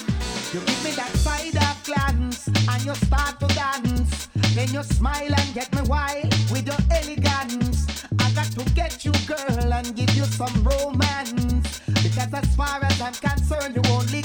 You 0.52 0.58
give 0.58 0.84
me 0.84 0.90
that 0.92 1.12
side 1.14 1.56
of 1.56 1.84
glance 1.84 2.29
and 2.70 2.84
you 2.84 2.94
start 2.94 3.40
to 3.40 3.46
dance. 3.48 4.28
Then 4.54 4.68
you 4.72 4.82
smile 4.82 5.34
and 5.34 5.54
get 5.54 5.74
me 5.74 5.82
wild 5.88 6.32
with 6.50 6.66
your 6.66 6.82
elegance. 6.90 8.04
I 8.18 8.30
got 8.32 8.50
to 8.52 8.64
get 8.74 9.04
you, 9.04 9.12
girl, 9.26 9.72
and 9.72 9.94
give 9.94 10.10
you 10.14 10.24
some 10.24 10.62
romance. 10.62 11.80
Because 12.02 12.32
as 12.32 12.56
far 12.56 12.82
as 12.82 13.00
I'm 13.00 13.14
concerned, 13.14 13.74
you 13.76 13.82
only 13.92 14.22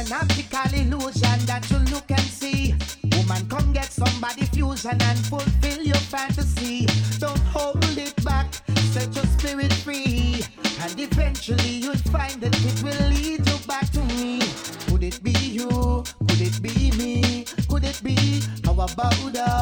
an 0.00 0.12
optical 0.12 0.72
illusion 0.72 1.38
that 1.44 1.66
you 1.70 1.78
look 1.92 2.10
and 2.10 2.20
see. 2.20 2.74
Woman, 3.12 3.46
come 3.48 3.72
get 3.72 3.92
somebody 3.92 4.46
fusion 4.46 4.96
and 5.02 5.18
fulfill 5.26 5.82
your 5.82 6.02
fantasy. 6.12 6.86
Don't 7.18 7.38
hold 7.52 7.84
it 7.98 8.14
back, 8.24 8.46
set 8.92 9.14
your 9.14 9.26
spirit 9.26 9.72
free. 9.72 10.42
And 10.80 10.98
eventually 10.98 11.84
you'll 11.84 12.04
find 12.16 12.40
that 12.40 12.56
it 12.64 12.82
will 12.82 13.08
lead 13.10 13.46
you 13.46 13.58
back 13.66 13.90
to 13.90 14.00
me. 14.16 14.40
Could 14.88 15.02
it 15.02 15.22
be 15.22 15.32
you? 15.32 15.68
Could 15.68 16.40
it 16.40 16.62
be 16.62 16.92
me? 16.92 17.44
Could 17.68 17.84
it 17.84 18.00
be 18.02 18.40
how 18.64 18.72
about 18.72 19.36
us? 19.36 19.59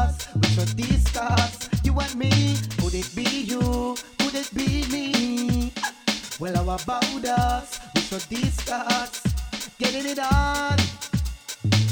Getting 9.78 10.06
it 10.06 10.18
on, 10.18 10.76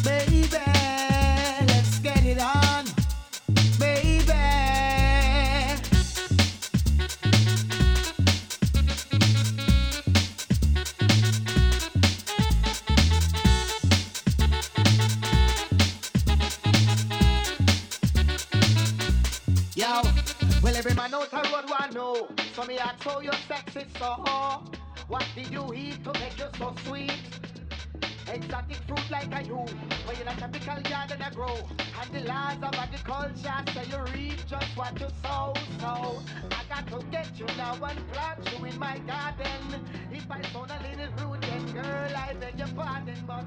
baby. 0.02 0.48
Let's 1.68 1.98
get 2.00 2.24
it 2.24 2.40
on, 2.40 2.84
baby. 3.78 4.32
Yo, 19.74 20.02
well 20.62 20.76
every 20.76 20.94
man 20.94 21.14
out 21.14 21.28
a 21.32 21.36
road 21.36 21.70
want 21.70 21.94
know. 21.94 22.28
So 22.54 22.64
me 22.64 22.78
ask 22.78 23.02
how 23.04 23.20
your 23.20 23.32
sex 23.46 23.76
is. 23.76 23.86
What 25.08 25.24
did 25.36 25.52
you 25.52 25.72
eat 25.72 26.02
to 26.02 26.12
make 26.14 26.36
you 26.36 26.46
so 26.58 26.74
sweet? 26.84 27.45
Exotic 28.28 28.76
fruit 28.88 29.10
like 29.10 29.32
a 29.32 29.44
you, 29.44 29.56
where 29.56 30.16
you're 30.18 30.28
a 30.28 30.36
tropical 30.36 30.82
garden 30.82 31.22
a 31.22 31.30
grow. 31.34 31.56
And 32.00 32.10
the 32.12 32.28
laws 32.28 32.56
of 32.62 32.74
agriculture 32.74 33.62
say 33.72 33.84
you 33.90 34.00
reap 34.12 34.46
just 34.46 34.76
what 34.76 34.98
you 35.00 35.08
sow. 35.22 35.54
So 35.80 36.22
I 36.50 36.62
got 36.68 36.86
to 36.88 37.06
get 37.10 37.30
you 37.38 37.46
now 37.56 37.74
and 37.74 38.12
plant 38.12 38.52
you 38.52 38.64
in 38.64 38.78
my 38.78 38.98
garden. 38.98 39.84
If 40.12 40.30
I 40.30 40.42
sound 40.52 40.70
a 40.70 40.78
little 40.82 41.30
rude, 41.30 41.42
then 41.42 41.72
girl 41.72 42.16
I 42.16 42.34
beg 42.34 42.58
your 42.58 42.68
pardon, 42.68 43.22
but. 43.26 43.44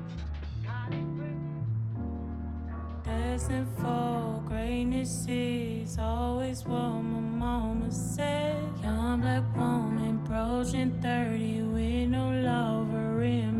Destined 3.04 3.68
for 3.78 4.42
greatness 4.48 5.26
is 5.28 5.98
always 5.98 6.64
what 6.64 7.02
my 7.02 7.20
mama 7.20 7.92
said. 7.92 8.64
Young 8.84 9.22
black 9.22 9.44
woman 9.56 10.22
approaching 10.24 10.92
30 11.02 11.62
with 11.64 12.10
no 12.10 12.30
lover 12.30 13.24
in. 13.24 13.59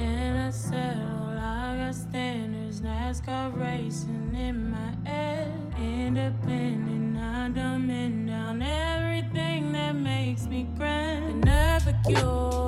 Can 0.00 0.36
I 0.38 0.50
settle? 0.50 1.36
I 1.38 1.76
got 1.76 1.94
standards, 1.94 2.80
NASCAR 2.80 3.54
racing 3.54 4.34
in 4.34 4.70
my 4.70 5.10
head. 5.10 5.52
Independent, 5.78 7.18
I 7.18 7.50
dumb 7.50 8.26
down 8.26 8.62
everything 8.62 9.72
that 9.72 9.94
makes 9.94 10.46
me 10.46 10.66
grand. 10.78 11.44
You 12.08 12.14
to 12.14 12.59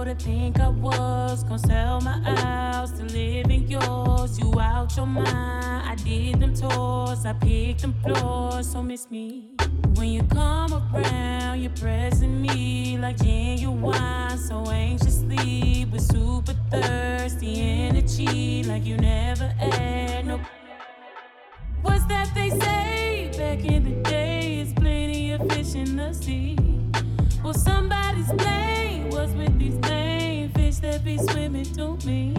think 0.43 0.59
I 0.59 0.70
was 0.70 1.45
gonna 1.45 1.59
sell 1.61 2.01
my 2.01 2.18
house 2.40 2.90
to 2.99 3.05
live 3.05 3.49
in 3.49 3.68
yours. 3.68 4.40
You 4.40 4.49
out 4.59 4.97
your 4.97 5.07
mind. 5.07 5.88
I 5.93 5.95
did 5.95 6.40
them 6.40 6.53
tours, 6.53 7.24
I 7.24 7.32
picked 7.34 7.82
them 7.82 7.95
floors, 8.03 8.72
so 8.72 8.82
miss 8.82 9.09
me. 9.09 9.51
When 9.95 10.09
you 10.09 10.22
come 10.24 10.72
around, 10.74 11.61
you're 11.62 11.78
pressing 11.82 12.43
me 12.43 12.99
like 12.99 13.18
genuine, 13.18 14.36
so 14.36 14.68
anxiously, 14.68 15.86
but 15.90 16.01
super 16.01 16.55
thirsty 16.72 17.53
energy, 17.86 18.64
like 18.64 18.84
you 18.84 18.97
never 18.97 19.47
had 19.47 20.26
no. 20.26 20.40
What's 21.82 22.05
that 22.07 22.28
they 22.34 22.51
say 22.51 23.30
back 23.38 23.64
in 23.64 23.84
the 23.84 24.11
day? 24.11 24.61
It's 24.61 24.72
plenty 24.72 25.30
of 25.32 25.40
fish 25.53 25.76
in 25.76 25.97
the 25.97 26.12
sea. 26.12 26.57
Well, 27.45 27.55
somebody's 27.55 28.32
plane 28.32 29.09
was 29.11 29.30
with 29.34 29.57
these 29.59 29.78
fish 29.86 30.11
that 30.83 31.05
be 31.05 31.16
swimming 31.16 31.64
to 31.64 31.97
me. 32.05 32.33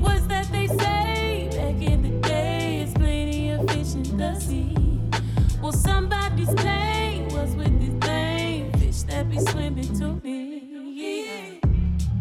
What's 0.00 0.26
that 0.26 0.50
they 0.50 0.66
say 0.66 1.48
back 1.52 1.82
in 1.82 2.02
the 2.02 2.28
day? 2.28 2.80
It's 2.82 2.94
plenty 2.94 3.50
of 3.50 3.70
fish 3.70 3.94
in 3.94 4.16
the 4.16 4.34
sea. 4.40 4.74
Well, 5.62 5.72
somebody's 5.72 6.52
plane 6.54 7.28
was 7.28 7.54
with 7.54 7.78
these 7.80 8.08
lame 8.08 8.72
fish 8.72 9.02
that 9.02 9.28
be 9.28 9.38
swimming 9.38 9.98
to 9.98 10.14
me. 10.24 11.60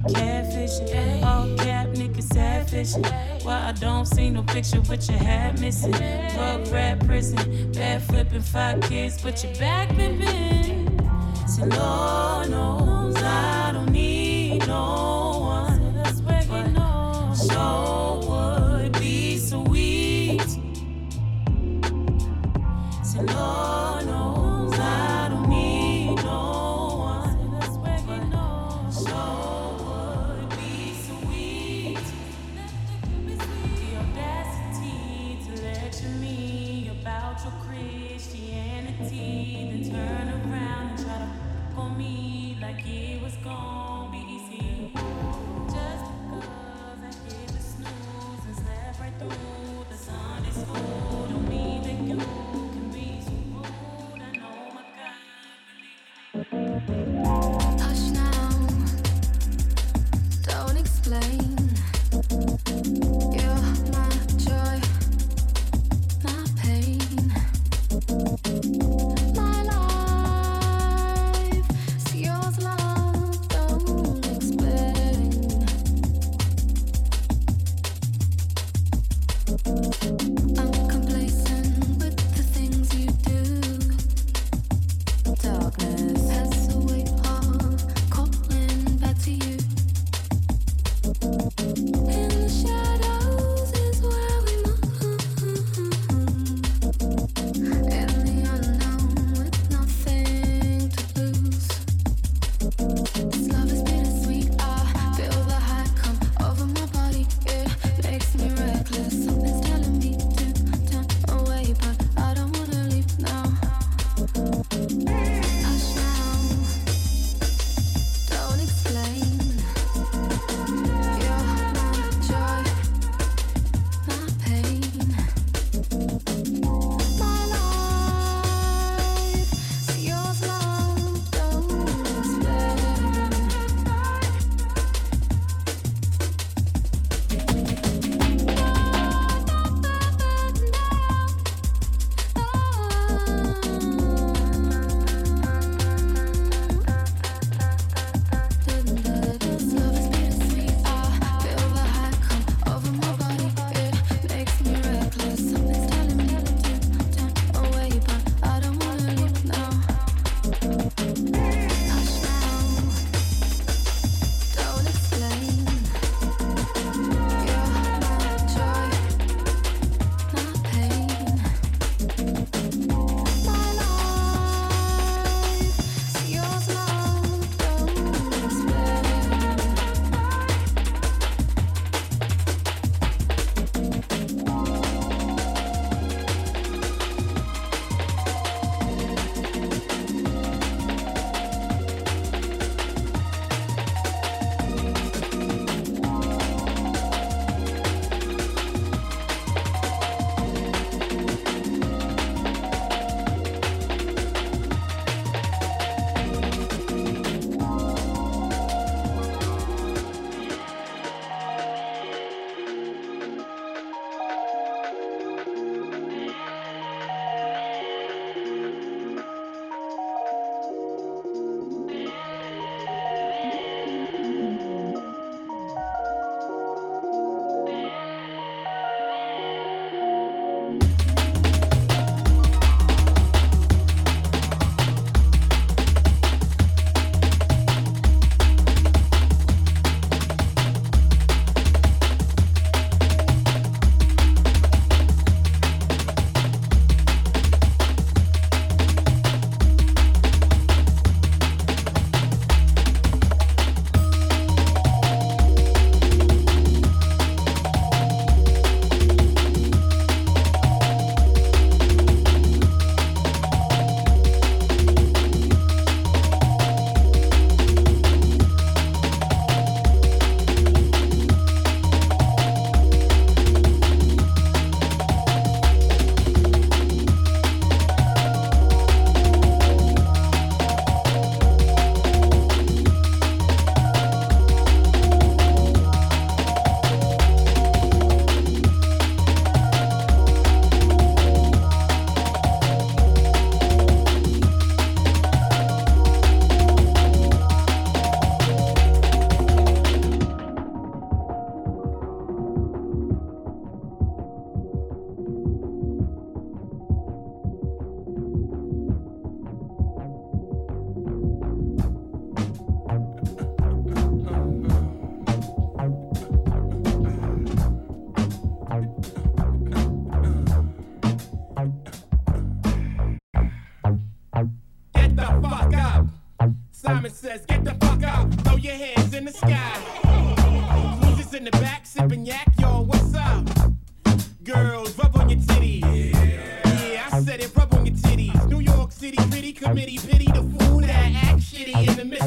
Catfishing, 0.08 1.24
all 1.24 1.58
cap 1.58 1.88
niggas 1.90 2.34
sad 2.34 2.70
fishing. 2.70 3.06
Why 3.44 3.70
I 3.70 3.72
don't 3.72 4.06
see 4.06 4.30
no 4.30 4.44
picture 4.44 4.82
with 4.82 5.10
your 5.10 5.20
hat 5.20 5.58
missing. 5.62 5.92
Drug 5.92 6.68
rat 6.68 7.00
prison, 7.06 7.72
bad 7.72 8.02
flipping 8.04 8.42
five 8.42 8.82
kids, 8.82 9.22
but 9.24 9.42
your 9.42 9.56
back 9.56 9.96
been 9.96 10.20
bent. 10.20 11.50
So 11.50 11.64
Lord 11.64 12.50
knows 12.50 13.16
I 13.16 13.72
don't 13.72 13.90
need 13.90 14.68
no 14.68 15.12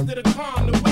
midst 0.03 0.25
the 0.25 0.33
calm, 0.33 0.71
the 0.71 0.86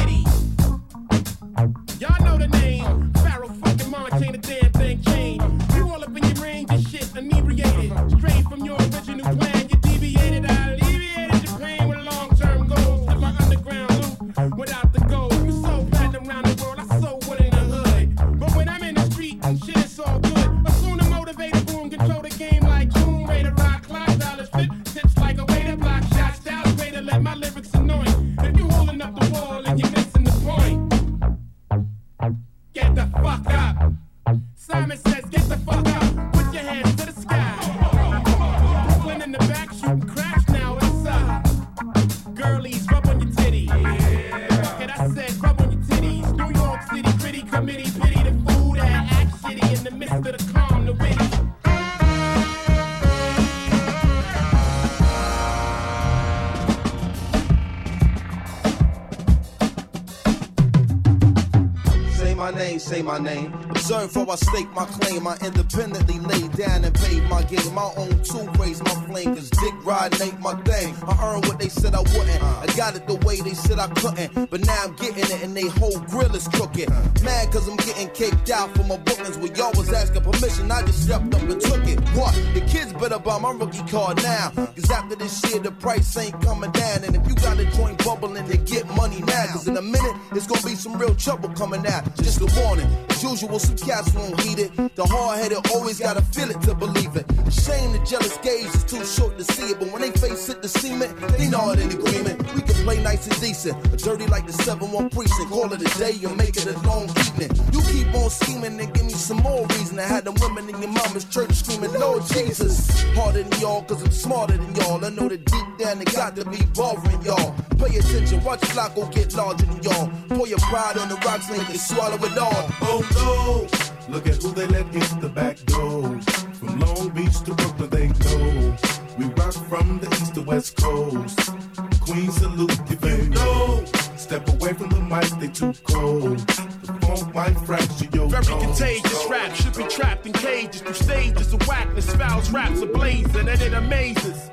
Say 62.85 63.01
my 63.01 63.17
name. 63.17 63.51
Observe 63.71 64.13
how 64.13 64.29
I 64.29 64.35
stake 64.37 64.71
my 64.75 64.85
claim. 64.85 65.27
I 65.27 65.39
independently 65.43 66.19
laid 66.19 66.53
down 66.53 66.85
and 66.85 66.95
paid 66.95 67.23
my 67.31 67.43
game. 67.43 67.73
My 67.73 67.91
own 67.97 68.23
two 68.23 68.47
raise 68.61 68.85
my 68.85 68.95
flame. 69.07 69.35
Cause 69.35 69.49
dick 69.49 69.73
riding 69.87 70.21
ain't 70.21 70.41
my 70.41 70.55
thing. 70.65 70.95
I 71.09 71.17
earned 71.25 71.47
what 71.47 71.59
they 71.59 71.71
said 71.71 71.95
I 71.95 72.01
wouldn't. 72.01 72.43
I 72.43 72.67
got 72.77 72.95
it 72.95 73.07
the 73.09 73.15
way 73.25 73.41
they 73.41 73.55
said 73.55 73.79
I 73.79 73.89
couldn't. 73.89 74.51
But 74.51 74.67
now 74.67 74.85
I'm 74.85 74.95
getting 74.97 75.25
it 75.25 75.43
and 75.43 75.57
they 75.57 75.67
whole 75.67 75.99
grill 76.01 76.35
is 76.37 76.47
crooked. 76.49 76.91
Mad 77.25 77.51
cause 77.51 77.67
I'm 77.67 77.77
getting 77.79 78.11
kicked 78.11 78.51
out 78.51 78.69
for 78.77 78.85
my 78.85 78.99
bookings. 79.25 79.39
Where 79.39 79.57
y'all 79.57 79.73
was 79.77 79.93
asking 79.93 80.23
permission, 80.23 80.71
I 80.71 80.83
just 80.83 81.05
stepped 81.05 81.35
up 81.35 81.43
and 81.43 81.61
took 81.61 81.87
it. 81.87 82.01
What? 82.17 82.35
The 82.55 82.61
kids 82.61 82.93
better 82.93 83.19
buy 83.19 83.39
my 83.39 83.53
rookie 83.53 83.83
card 83.91 84.23
now. 84.23 84.51
Cause 84.51 84.91
after 84.91 85.17
this 85.17 85.43
year, 85.51 85.63
the 85.63 85.71
price 85.73 86.17
ain't 86.17 86.41
coming 86.43 86.71
down. 86.73 87.05
And 87.05 87.17
if 87.17 87.27
you 87.29 87.35
got 87.35 87.59
a 87.59 87.65
joint 87.77 88.05
bubbling, 88.05 88.47
then 88.47 88.65
get 88.65 88.87
money 88.97 89.21
now. 89.21 89.47
Cause 89.53 89.69
in 89.69 89.77
a 89.77 89.83
minute, 89.83 90.17
it's 90.33 90.47
gonna 90.47 90.63
be 90.63 90.75
some 90.75 90.99
real 90.99 91.15
trouble 91.15 91.49
coming 91.51 91.87
out. 91.87 92.05
Just 92.17 92.41
a 92.41 92.63
warning. 92.63 92.87
As 93.11 93.23
usual, 93.23 93.59
some 93.59 93.77
cats 93.77 94.13
won't 94.15 94.41
heed 94.41 94.59
it. 94.59 94.97
The 94.97 95.05
hard 95.05 95.39
headed 95.39 95.59
always 95.73 96.01
gotta 96.01 96.23
feel 96.23 96.51
it 96.51 96.61
to 96.63 96.75
believe 96.75 97.17
it. 97.17 97.27
Shame 97.53 97.93
the 97.93 98.05
jealous 98.05 98.37
gaze 98.39 98.75
is 98.75 98.85
too 98.85 99.05
short 99.05 99.39
to 99.39 99.45
see 99.45 99.71
it. 99.71 99.81
But 99.81 99.93
when 99.93 100.03
they 100.03 100.11
face 100.11 100.49
it, 100.49 100.63
the 100.63 100.69
cement, 100.69 101.17
they 101.39 101.49
know 101.49 101.71
it 101.71 101.81
in 101.81 101.91
agreement. 101.91 102.43
We 102.55 102.63
can 102.63 102.75
play 102.85 103.03
nice 103.29 103.41
decent. 103.41 103.91
But 103.91 104.01
dirty 104.01 104.27
like 104.27 104.47
the 104.47 104.53
7 104.53 104.91
1 104.91 105.11
precinct. 105.11 105.51
Call 105.51 105.73
it 105.73 105.81
a 105.81 105.99
day 105.99 106.15
and 106.27 106.37
make 106.37 106.57
it 106.57 106.67
a 106.67 106.79
long 106.87 107.09
evening. 107.09 107.51
You 107.73 107.81
keep 107.83 108.15
on 108.15 108.31
scheming 108.31 108.79
and 108.81 108.93
give 108.95 109.05
me 109.05 109.13
some 109.13 109.39
more 109.39 109.67
reason. 109.67 109.99
I 109.99 110.03
had 110.03 110.25
them 110.25 110.35
women 110.41 110.69
in 110.69 110.81
your 110.81 110.91
mama's 110.91 111.25
church 111.25 111.53
screaming, 111.53 111.93
Lord 111.95 112.23
Jesus. 112.27 113.03
Harder 113.15 113.43
than 113.43 113.61
y'all, 113.61 113.83
cause 113.83 114.03
I'm 114.03 114.11
smarter 114.11 114.57
than 114.57 114.75
y'all. 114.75 115.05
I 115.05 115.11
know 115.11 115.29
that 115.29 115.45
deep 115.45 115.79
down 115.79 115.99
they 115.99 116.05
got 116.05 116.37
to 116.37 116.45
be 116.45 116.65
bothering 116.75 117.23
y'all. 117.23 117.55
Pay 117.79 117.99
attention, 117.99 118.43
watch 118.45 118.61
the 118.61 118.67
clock 118.69 118.95
go 118.95 119.07
get 119.09 119.35
larger 119.35 119.67
than 119.67 119.83
y'all. 119.83 120.11
Pour 120.29 120.47
your 120.47 120.59
pride 120.59 120.99
on 120.99 121.09
the 121.09 121.17
rocks 121.17 121.49
and 121.51 121.61
they 121.67 121.77
swallow 121.77 122.17
it 122.17 122.39
all. 122.39 122.67
Oh 122.83 123.03
no! 123.15 123.85
Look 124.09 124.27
at 124.27 124.43
who 124.43 124.53
they 124.53 124.67
let 124.67 124.87
in 124.95 125.21
the 125.21 125.29
back 125.29 125.57
door. 125.67 126.21
From 126.55 126.79
Long 126.79 127.09
Beach 127.11 127.41
to 127.45 127.55
Brooklyn, 127.55 127.91
they 127.91 128.09
know. 128.09 128.77
We 129.19 129.27
rock 129.27 129.55
from 129.69 129.99
the 130.01 130.09
east 130.11 130.35
to 130.35 130.43
west 130.43 130.77
coast. 130.77 131.94
Queen 132.05 132.31
salute 132.31 132.79
if 132.91 133.05
you 133.05 133.31
know. 133.31 133.85
Step 134.17 134.47
away 134.49 134.73
from 134.75 134.91
the 134.91 135.01
mic, 135.01 135.29
they 135.41 135.49
too 135.49 135.73
cold. 135.85 136.39
The 136.39 136.93
funk 137.07 137.35
might 137.35 137.59
fracture 137.67 138.09
your 138.13 138.29
Very 138.29 138.47
nose. 138.47 138.65
contagious 138.65 139.27
rap 139.31 139.55
should 139.55 139.77
be 139.77 139.85
trapped 139.85 140.27
in 140.27 140.33
cages 140.33 140.83
through 140.83 140.95
stages 140.95 141.53
of 141.53 141.67
whackness. 141.67 142.15
Fouls 142.15 142.51
raps 142.51 142.81
ablaze 142.83 143.35
and 143.37 143.49
it 143.49 143.73
amazes 143.73 144.51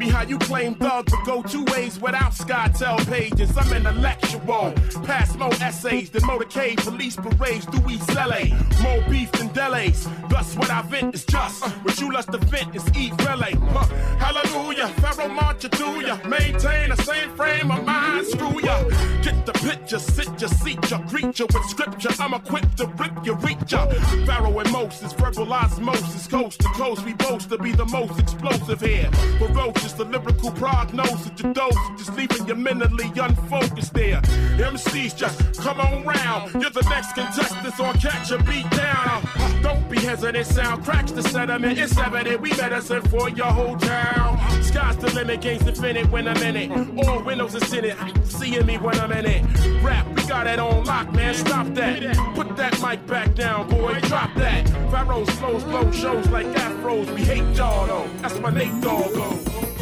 me 0.00 0.08
how 0.08 0.22
you 0.22 0.38
claim 0.38 0.74
thug 0.74 1.04
but 1.10 1.24
go 1.26 1.42
two 1.42 1.62
ways 1.64 2.00
without 2.00 2.32
SkyTel 2.32 3.06
pages. 3.06 3.56
I'm 3.56 3.70
intellectual, 3.72 4.72
pass 5.04 5.36
more 5.36 5.52
essays 5.60 6.08
than 6.10 6.22
motorcade 6.22 6.78
police 6.78 7.16
parades 7.16 7.66
through 7.66 7.90
East 7.90 8.14
LA. 8.14 8.44
More 8.82 9.02
beef 9.10 9.30
than 9.32 9.48
delays. 9.52 10.08
Thus 10.30 10.56
what 10.56 10.70
I 10.70 10.80
vent 10.82 11.14
is 11.14 11.24
just 11.26 11.64
what 11.84 12.00
you 12.00 12.10
lust 12.12 12.32
to 12.32 12.38
vent 12.38 12.74
is 12.74 12.84
eat 12.96 13.12
relay. 13.26 13.54
Huh. 13.54 13.84
Hallelujah, 14.24 14.88
Pharaoh 15.02 15.28
march 15.28 15.62
through 15.62 16.06
ya. 16.06 16.16
Maintain 16.26 16.88
the 16.88 16.96
same 17.02 17.30
frame 17.36 17.70
of 17.70 17.84
mind, 17.84 18.26
screw 18.26 18.60
ya. 18.62 18.82
Get 19.22 19.44
the 19.44 19.52
picture, 19.52 19.98
sit 19.98 20.40
ya, 20.40 20.48
seat 20.48 20.90
ya, 20.90 20.98
ya 20.98 21.46
with 21.52 21.66
scripture. 21.68 22.10
I'm 22.18 22.34
equipped 22.34 22.78
to 22.78 22.86
rip 22.86 23.14
ya, 23.24 23.36
reach 23.40 23.72
ya. 23.72 23.86
Pharaoh 24.24 24.58
and 24.60 24.72
Moses, 24.72 25.12
verbal 25.12 25.52
osmosis, 25.52 26.26
coast 26.26 26.60
to 26.60 26.68
coast. 26.68 27.04
We 27.04 27.12
boast 27.14 27.50
to 27.50 27.58
be 27.58 27.72
the 27.72 27.86
most 27.86 28.18
explosive 28.18 28.80
here. 28.80 29.10
Ferocious, 29.38 29.89
the 29.92 30.04
lyrical 30.04 30.50
prognosis, 30.52 31.30
your 31.40 31.52
dose, 31.52 31.74
just 31.96 32.14
leaving 32.16 32.46
you 32.46 32.54
mentally 32.54 33.10
unfocused 33.18 33.94
there. 33.94 34.20
MCs 34.20 35.16
just 35.16 35.60
come 35.60 35.80
on 35.80 36.04
round. 36.04 36.52
You're 36.60 36.70
the 36.70 36.86
next 36.88 37.14
contestant, 37.14 37.74
so 37.74 37.92
catch 37.94 38.30
a 38.30 38.38
beat 38.44 38.68
down. 38.70 39.26
Don't 39.62 39.88
be 39.88 39.98
hesitant, 40.00 40.46
sound 40.46 40.84
cracks 40.84 41.12
the 41.12 41.22
sediment. 41.22 41.78
It's 41.78 41.96
evident 41.98 42.40
we 42.40 42.50
medicine 42.50 43.02
for 43.02 43.28
your 43.30 43.46
whole 43.46 43.76
town. 43.76 44.38
Sky's 44.62 44.96
the 44.96 45.12
limit, 45.14 45.40
game's 45.40 45.66
infinite 45.66 46.10
when 46.10 46.28
I'm 46.28 46.42
in 46.42 46.56
it. 46.56 47.06
All 47.06 47.22
windows 47.22 47.54
is 47.54 47.72
in 47.72 47.84
it, 47.84 47.96
seeing 48.24 48.66
me 48.66 48.78
when 48.78 48.98
I'm 49.00 49.12
in 49.12 49.26
it. 49.26 49.44
Rap, 49.82 50.06
we 50.14 50.22
got 50.26 50.46
it 50.46 50.58
on 50.58 50.84
lock, 50.84 51.12
man. 51.12 51.34
Stop 51.34 51.68
that. 51.74 52.16
Put 52.34 52.56
that 52.56 52.80
mic 52.80 53.06
back 53.06 53.34
down, 53.34 53.68
boy. 53.68 53.98
Drop 54.02 54.34
that. 54.36 54.68
Pharaoh's 54.90 55.30
flows, 55.30 55.64
blow 55.64 55.90
shows 55.90 56.26
like 56.28 56.46
afros. 56.46 57.12
We 57.14 57.22
hate 57.22 57.56
y'all 57.56 57.86
though. 57.86 58.08
That's 58.22 58.38
my 58.40 58.50
Nate 58.50 58.80
Dogg 58.80 59.79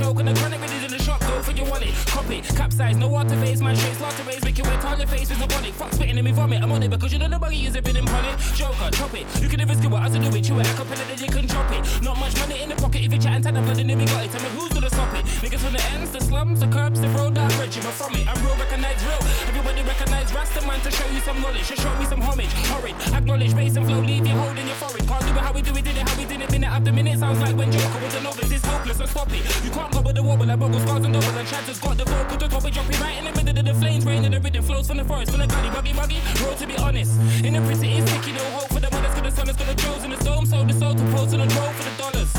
I'm 0.00 0.06
choke. 0.06 0.20
And 0.20 0.28
the 0.28 0.34
chronic 0.34 0.60
is 0.62 0.84
in 0.84 0.90
the 0.90 1.02
shop, 1.02 1.20
go 1.20 1.42
for 1.42 1.52
your 1.52 1.66
wallet. 1.66 1.92
Copy, 2.06 2.40
capsize, 2.40 2.96
no 2.96 3.08
water 3.08 3.36
phase, 3.36 3.60
man, 3.60 3.76
straight 3.76 3.96
slaughter 3.96 4.22
raise, 4.24 4.42
make 4.44 4.56
you 4.58 4.64
wet 4.64 4.84
on 4.84 5.06
face, 5.06 5.30
is 5.30 5.42
a 5.42 5.46
bonnet. 5.46 5.74
Fuck 5.74 5.92
spitting 5.92 6.18
in 6.18 6.24
me 6.24 6.32
vomit, 6.32 6.62
I'm 6.62 6.72
on 6.72 6.82
it 6.82 6.90
because 6.90 7.12
you 7.12 7.18
know 7.18 7.28
the 7.28 7.38
buggy 7.38 7.66
is 7.66 7.76
a 7.76 7.82
bit 7.82 7.96
in 7.96 8.04
it. 8.08 8.38
Joker, 8.54 8.90
chop 8.92 9.14
it. 9.14 9.26
You 9.42 9.48
can 9.48 9.58
never 9.58 9.74
skill 9.74 9.90
what 9.90 10.02
I 10.02 10.08
do 10.08 10.36
it, 10.36 10.44
chew 10.44 10.58
it, 10.58 10.66
I 10.66 10.72
can 10.72 10.86
then 10.88 11.18
you 11.18 11.26
can 11.26 11.46
chop 11.48 11.70
it. 11.72 12.02
Not 12.02 12.18
much 12.18 12.36
money 12.38 12.62
in 12.62 12.68
the 12.70 12.76
pocket 12.76 13.02
if 13.02 13.12
you 13.12 13.18
chat 13.18 13.32
and 13.34 13.44
tell 13.44 13.52
the 13.52 13.60
blood, 13.60 13.76
then 13.76 13.98
we 13.98 14.04
got 14.06 14.24
it. 14.24 14.30
Tell 14.30 14.42
me 14.42 14.48
who's 14.56 14.72
gonna 14.72 14.79
stop 15.00 15.14
it? 15.16 15.24
Niggas 15.42 15.60
from 15.60 15.72
the 15.72 15.82
ends, 15.96 16.10
the 16.10 16.20
slums, 16.20 16.60
the 16.60 16.68
curbs, 16.68 17.00
the 17.00 17.08
road, 17.08 17.34
that 17.34 17.50
bridge, 17.56 17.76
but 17.76 17.94
from 17.96 18.14
it. 18.14 18.26
I'm 18.28 18.36
real, 18.44 18.56
recognize 18.56 19.00
real. 19.04 19.22
Everybody 19.48 19.82
recognize 19.82 20.32
Rasta 20.34 20.60
man 20.66 20.80
to 20.80 20.90
show 20.90 21.08
you 21.08 21.20
some 21.20 21.40
knowledge, 21.40 21.68
to 21.68 21.76
show 21.76 21.94
me 21.98 22.04
some 22.04 22.20
homage. 22.20 22.52
Horrid, 22.70 22.96
acknowledge, 23.14 23.54
bass 23.54 23.76
and 23.76 23.86
flow, 23.86 24.00
leave 24.00 24.26
you 24.26 24.36
holding 24.36 24.66
your 24.66 24.76
forehead. 24.76 25.06
Can't 25.08 25.24
do 25.24 25.32
it 25.32 25.44
how 25.46 25.52
we 25.52 25.62
do 25.62 25.72
it, 25.76 25.84
did 25.84 25.96
it 25.96 26.08
how 26.08 26.16
we 26.18 26.24
did 26.24 26.40
it, 26.40 26.50
minute 26.50 26.70
after 26.70 26.92
minute. 26.92 27.18
Sounds 27.18 27.40
like 27.40 27.56
when 27.56 27.70
Joker 27.72 28.00
was 28.04 28.14
a 28.14 28.22
novice, 28.22 28.50
it's 28.52 28.66
hopeless, 28.66 28.98
so 28.98 29.06
stop 29.06 29.32
it. 29.32 29.42
You 29.64 29.70
can't 29.70 29.92
go 29.92 30.00
with 30.00 30.16
the 30.16 30.22
wobble, 30.22 30.46
like 30.46 30.58
bubble 30.60 30.80
scars 30.80 31.04
and 31.04 31.14
doubles, 31.14 31.36
and 31.36 31.48
chatters 31.48 31.80
got 31.80 31.96
the 31.96 32.04
vocal 32.04 32.36
to 32.36 32.48
top 32.48 32.64
it, 32.64 32.74
drop 32.74 32.88
it 32.90 33.00
right 33.00 33.16
in 33.18 33.24
the 33.24 33.32
middle 33.32 33.58
of 33.58 33.64
the 33.64 33.74
flames, 33.74 34.04
rain 34.04 34.24
and 34.24 34.34
the 34.34 34.40
rhythm 34.40 34.62
flows 34.62 34.86
from 34.88 34.98
the 34.98 35.04
forest, 35.04 35.30
from 35.30 35.40
the 35.40 35.46
gully, 35.46 35.70
buggy, 35.70 35.92
buggy. 35.92 36.18
Road 36.44 36.56
to 36.58 36.66
be 36.66 36.76
honest, 36.76 37.12
in 37.44 37.54
the 37.54 37.60
prison 37.62 37.88
it's 37.88 38.10
sticky, 38.10 38.32
no 38.32 38.44
hope 38.56 38.68
for 38.68 38.80
the 38.80 38.90
mothers, 38.92 39.14
cause 39.14 39.22
the 39.22 39.30
sun 39.30 39.48
is 39.48 39.56
gonna 39.56 39.74
choose 39.74 40.04
in 40.04 40.10
the 40.10 40.20
storm, 40.20 40.44
so 40.46 40.64
the 40.64 40.74
soul 40.74 40.94
to 40.94 41.04
post 41.12 41.34
on 41.34 41.40
the 41.40 41.54
for 41.54 41.84
the 41.88 41.94
dollars. 41.96 42.30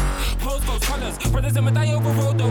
Pose 0.42 0.64
goes 0.66 0.84
colours, 0.86 1.18
brothers 1.30 1.56
in 1.56 1.64
my 1.64 1.72
die 1.72 1.94
over 1.94 2.10
road, 2.20 2.38
though, 2.38 2.51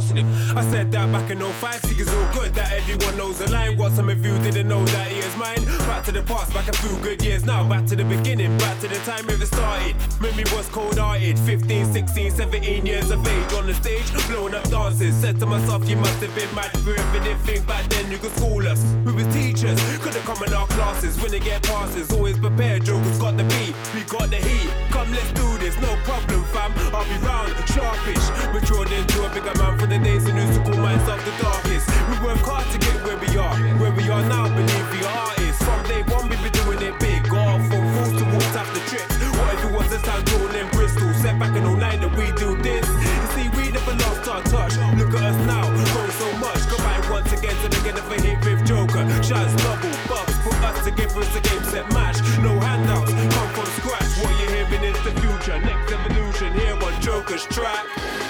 I 0.00 0.64
said 0.70 0.90
that 0.92 1.12
back 1.12 1.30
in 1.30 1.40
05, 1.40 1.80
see 1.82 2.00
it's 2.00 2.12
all 2.12 2.32
good 2.32 2.54
that 2.54 2.72
everyone 2.72 3.18
knows 3.18 3.38
the 3.38 3.50
line. 3.50 3.76
What 3.76 3.92
some 3.92 4.08
of 4.08 4.24
you 4.24 4.38
didn't 4.38 4.68
know 4.68 4.82
that 4.84 5.08
he 5.08 5.18
is 5.18 5.36
mine. 5.36 5.62
Back 5.86 6.04
to 6.06 6.12
the 6.12 6.22
past, 6.22 6.54
back 6.54 6.68
a 6.68 6.72
few 6.72 6.96
good 7.00 7.22
years 7.22 7.44
now. 7.44 7.68
Back 7.68 7.84
to 7.86 7.96
the 7.96 8.04
beginning, 8.04 8.56
back 8.58 8.80
to 8.80 8.88
the 8.88 8.96
time 9.00 9.28
it 9.28 9.46
started. 9.46 9.94
Memory 10.20 10.44
was 10.56 10.66
cold 10.68 10.98
hearted, 10.98 11.38
15, 11.38 11.92
16, 11.92 12.30
17 12.30 12.86
years 12.86 13.10
of 13.10 13.26
age. 13.26 13.52
On 13.52 13.66
the 13.66 13.74
stage, 13.74 14.10
blowing 14.28 14.54
up 14.54 14.68
dances. 14.70 15.14
Said 15.14 15.38
to 15.40 15.46
myself, 15.46 15.86
you 15.88 15.96
must 15.96 16.18
have 16.20 16.34
been 16.34 16.52
mad 16.54 16.72
for 16.78 16.96
everything 16.98 17.62
back 17.64 17.84
then. 17.90 18.10
You 18.10 18.16
could 18.16 18.32
school 18.32 18.66
us. 18.66 18.82
We 19.04 19.12
was 19.12 19.26
teachers, 19.34 19.78
couldn't 19.98 20.24
come 20.24 20.42
in 20.44 20.54
our 20.54 20.66
classes. 20.68 21.16
They 21.30 21.38
get 21.38 21.62
passes, 21.62 22.10
always 22.10 22.38
prepared. 22.38 22.84
Jokers 22.84 23.18
got 23.18 23.36
the 23.36 23.44
beat, 23.44 23.76
we 23.94 24.00
got 24.02 24.30
the 24.30 24.36
heat. 24.36 24.89
Come, 25.00 25.12
let's 25.12 25.32
do 25.32 25.56
this, 25.56 25.80
no 25.80 25.96
problem, 26.04 26.44
fam. 26.52 26.72
I'll 26.92 27.08
be 27.08 27.16
round, 27.24 27.56
sharpish. 27.72 28.26
Matured 28.52 28.92
into 28.92 29.24
a 29.24 29.30
bigger 29.32 29.56
man 29.56 29.78
for 29.78 29.86
the 29.86 29.98
days 29.98 30.26
and 30.26 30.36
used 30.36 30.52
to 30.52 30.60
call 30.60 30.76
myself 30.76 31.24
the 31.24 31.32
darkest. 31.40 31.88
We 32.10 32.16
work 32.26 32.44
hard 32.44 32.68
to 32.68 32.78
get 32.78 33.02
where 33.06 33.16
we 33.16 33.34
are. 33.38 33.56
Where 33.80 33.92
we 33.92 34.10
are 34.10 34.22
now, 34.28 34.44
believe 34.52 34.79
Joker's 57.40 57.56
track. 57.56 58.29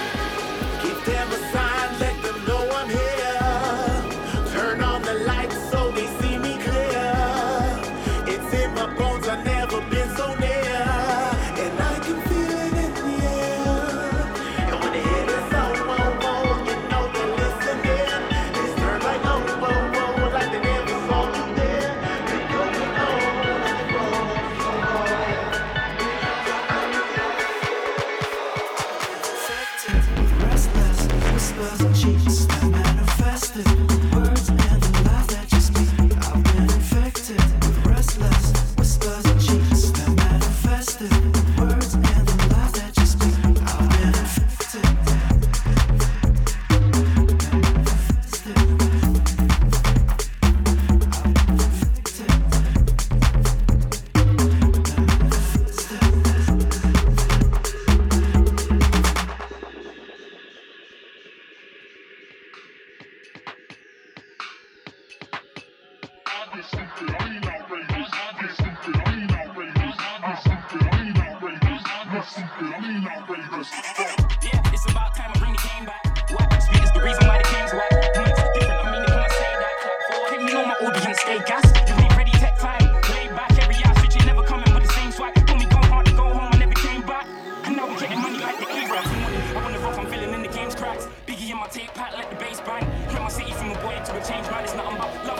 Biggie 91.25 91.51
in 91.51 91.57
my 91.57 91.67
tape 91.67 91.93
pack, 91.93 92.13
let 92.17 92.29
the 92.29 92.35
bass 92.35 92.59
bang. 92.61 92.83
Hit 93.09 93.21
my 93.21 93.29
city 93.29 93.51
from 93.51 93.71
a 93.71 93.75
boy 93.75 93.95
to 94.05 94.11
a 94.11 94.23
change 94.25 94.49
man, 94.51 94.63
it's 94.63 94.75
nothing 94.75 94.97
but 94.97 95.30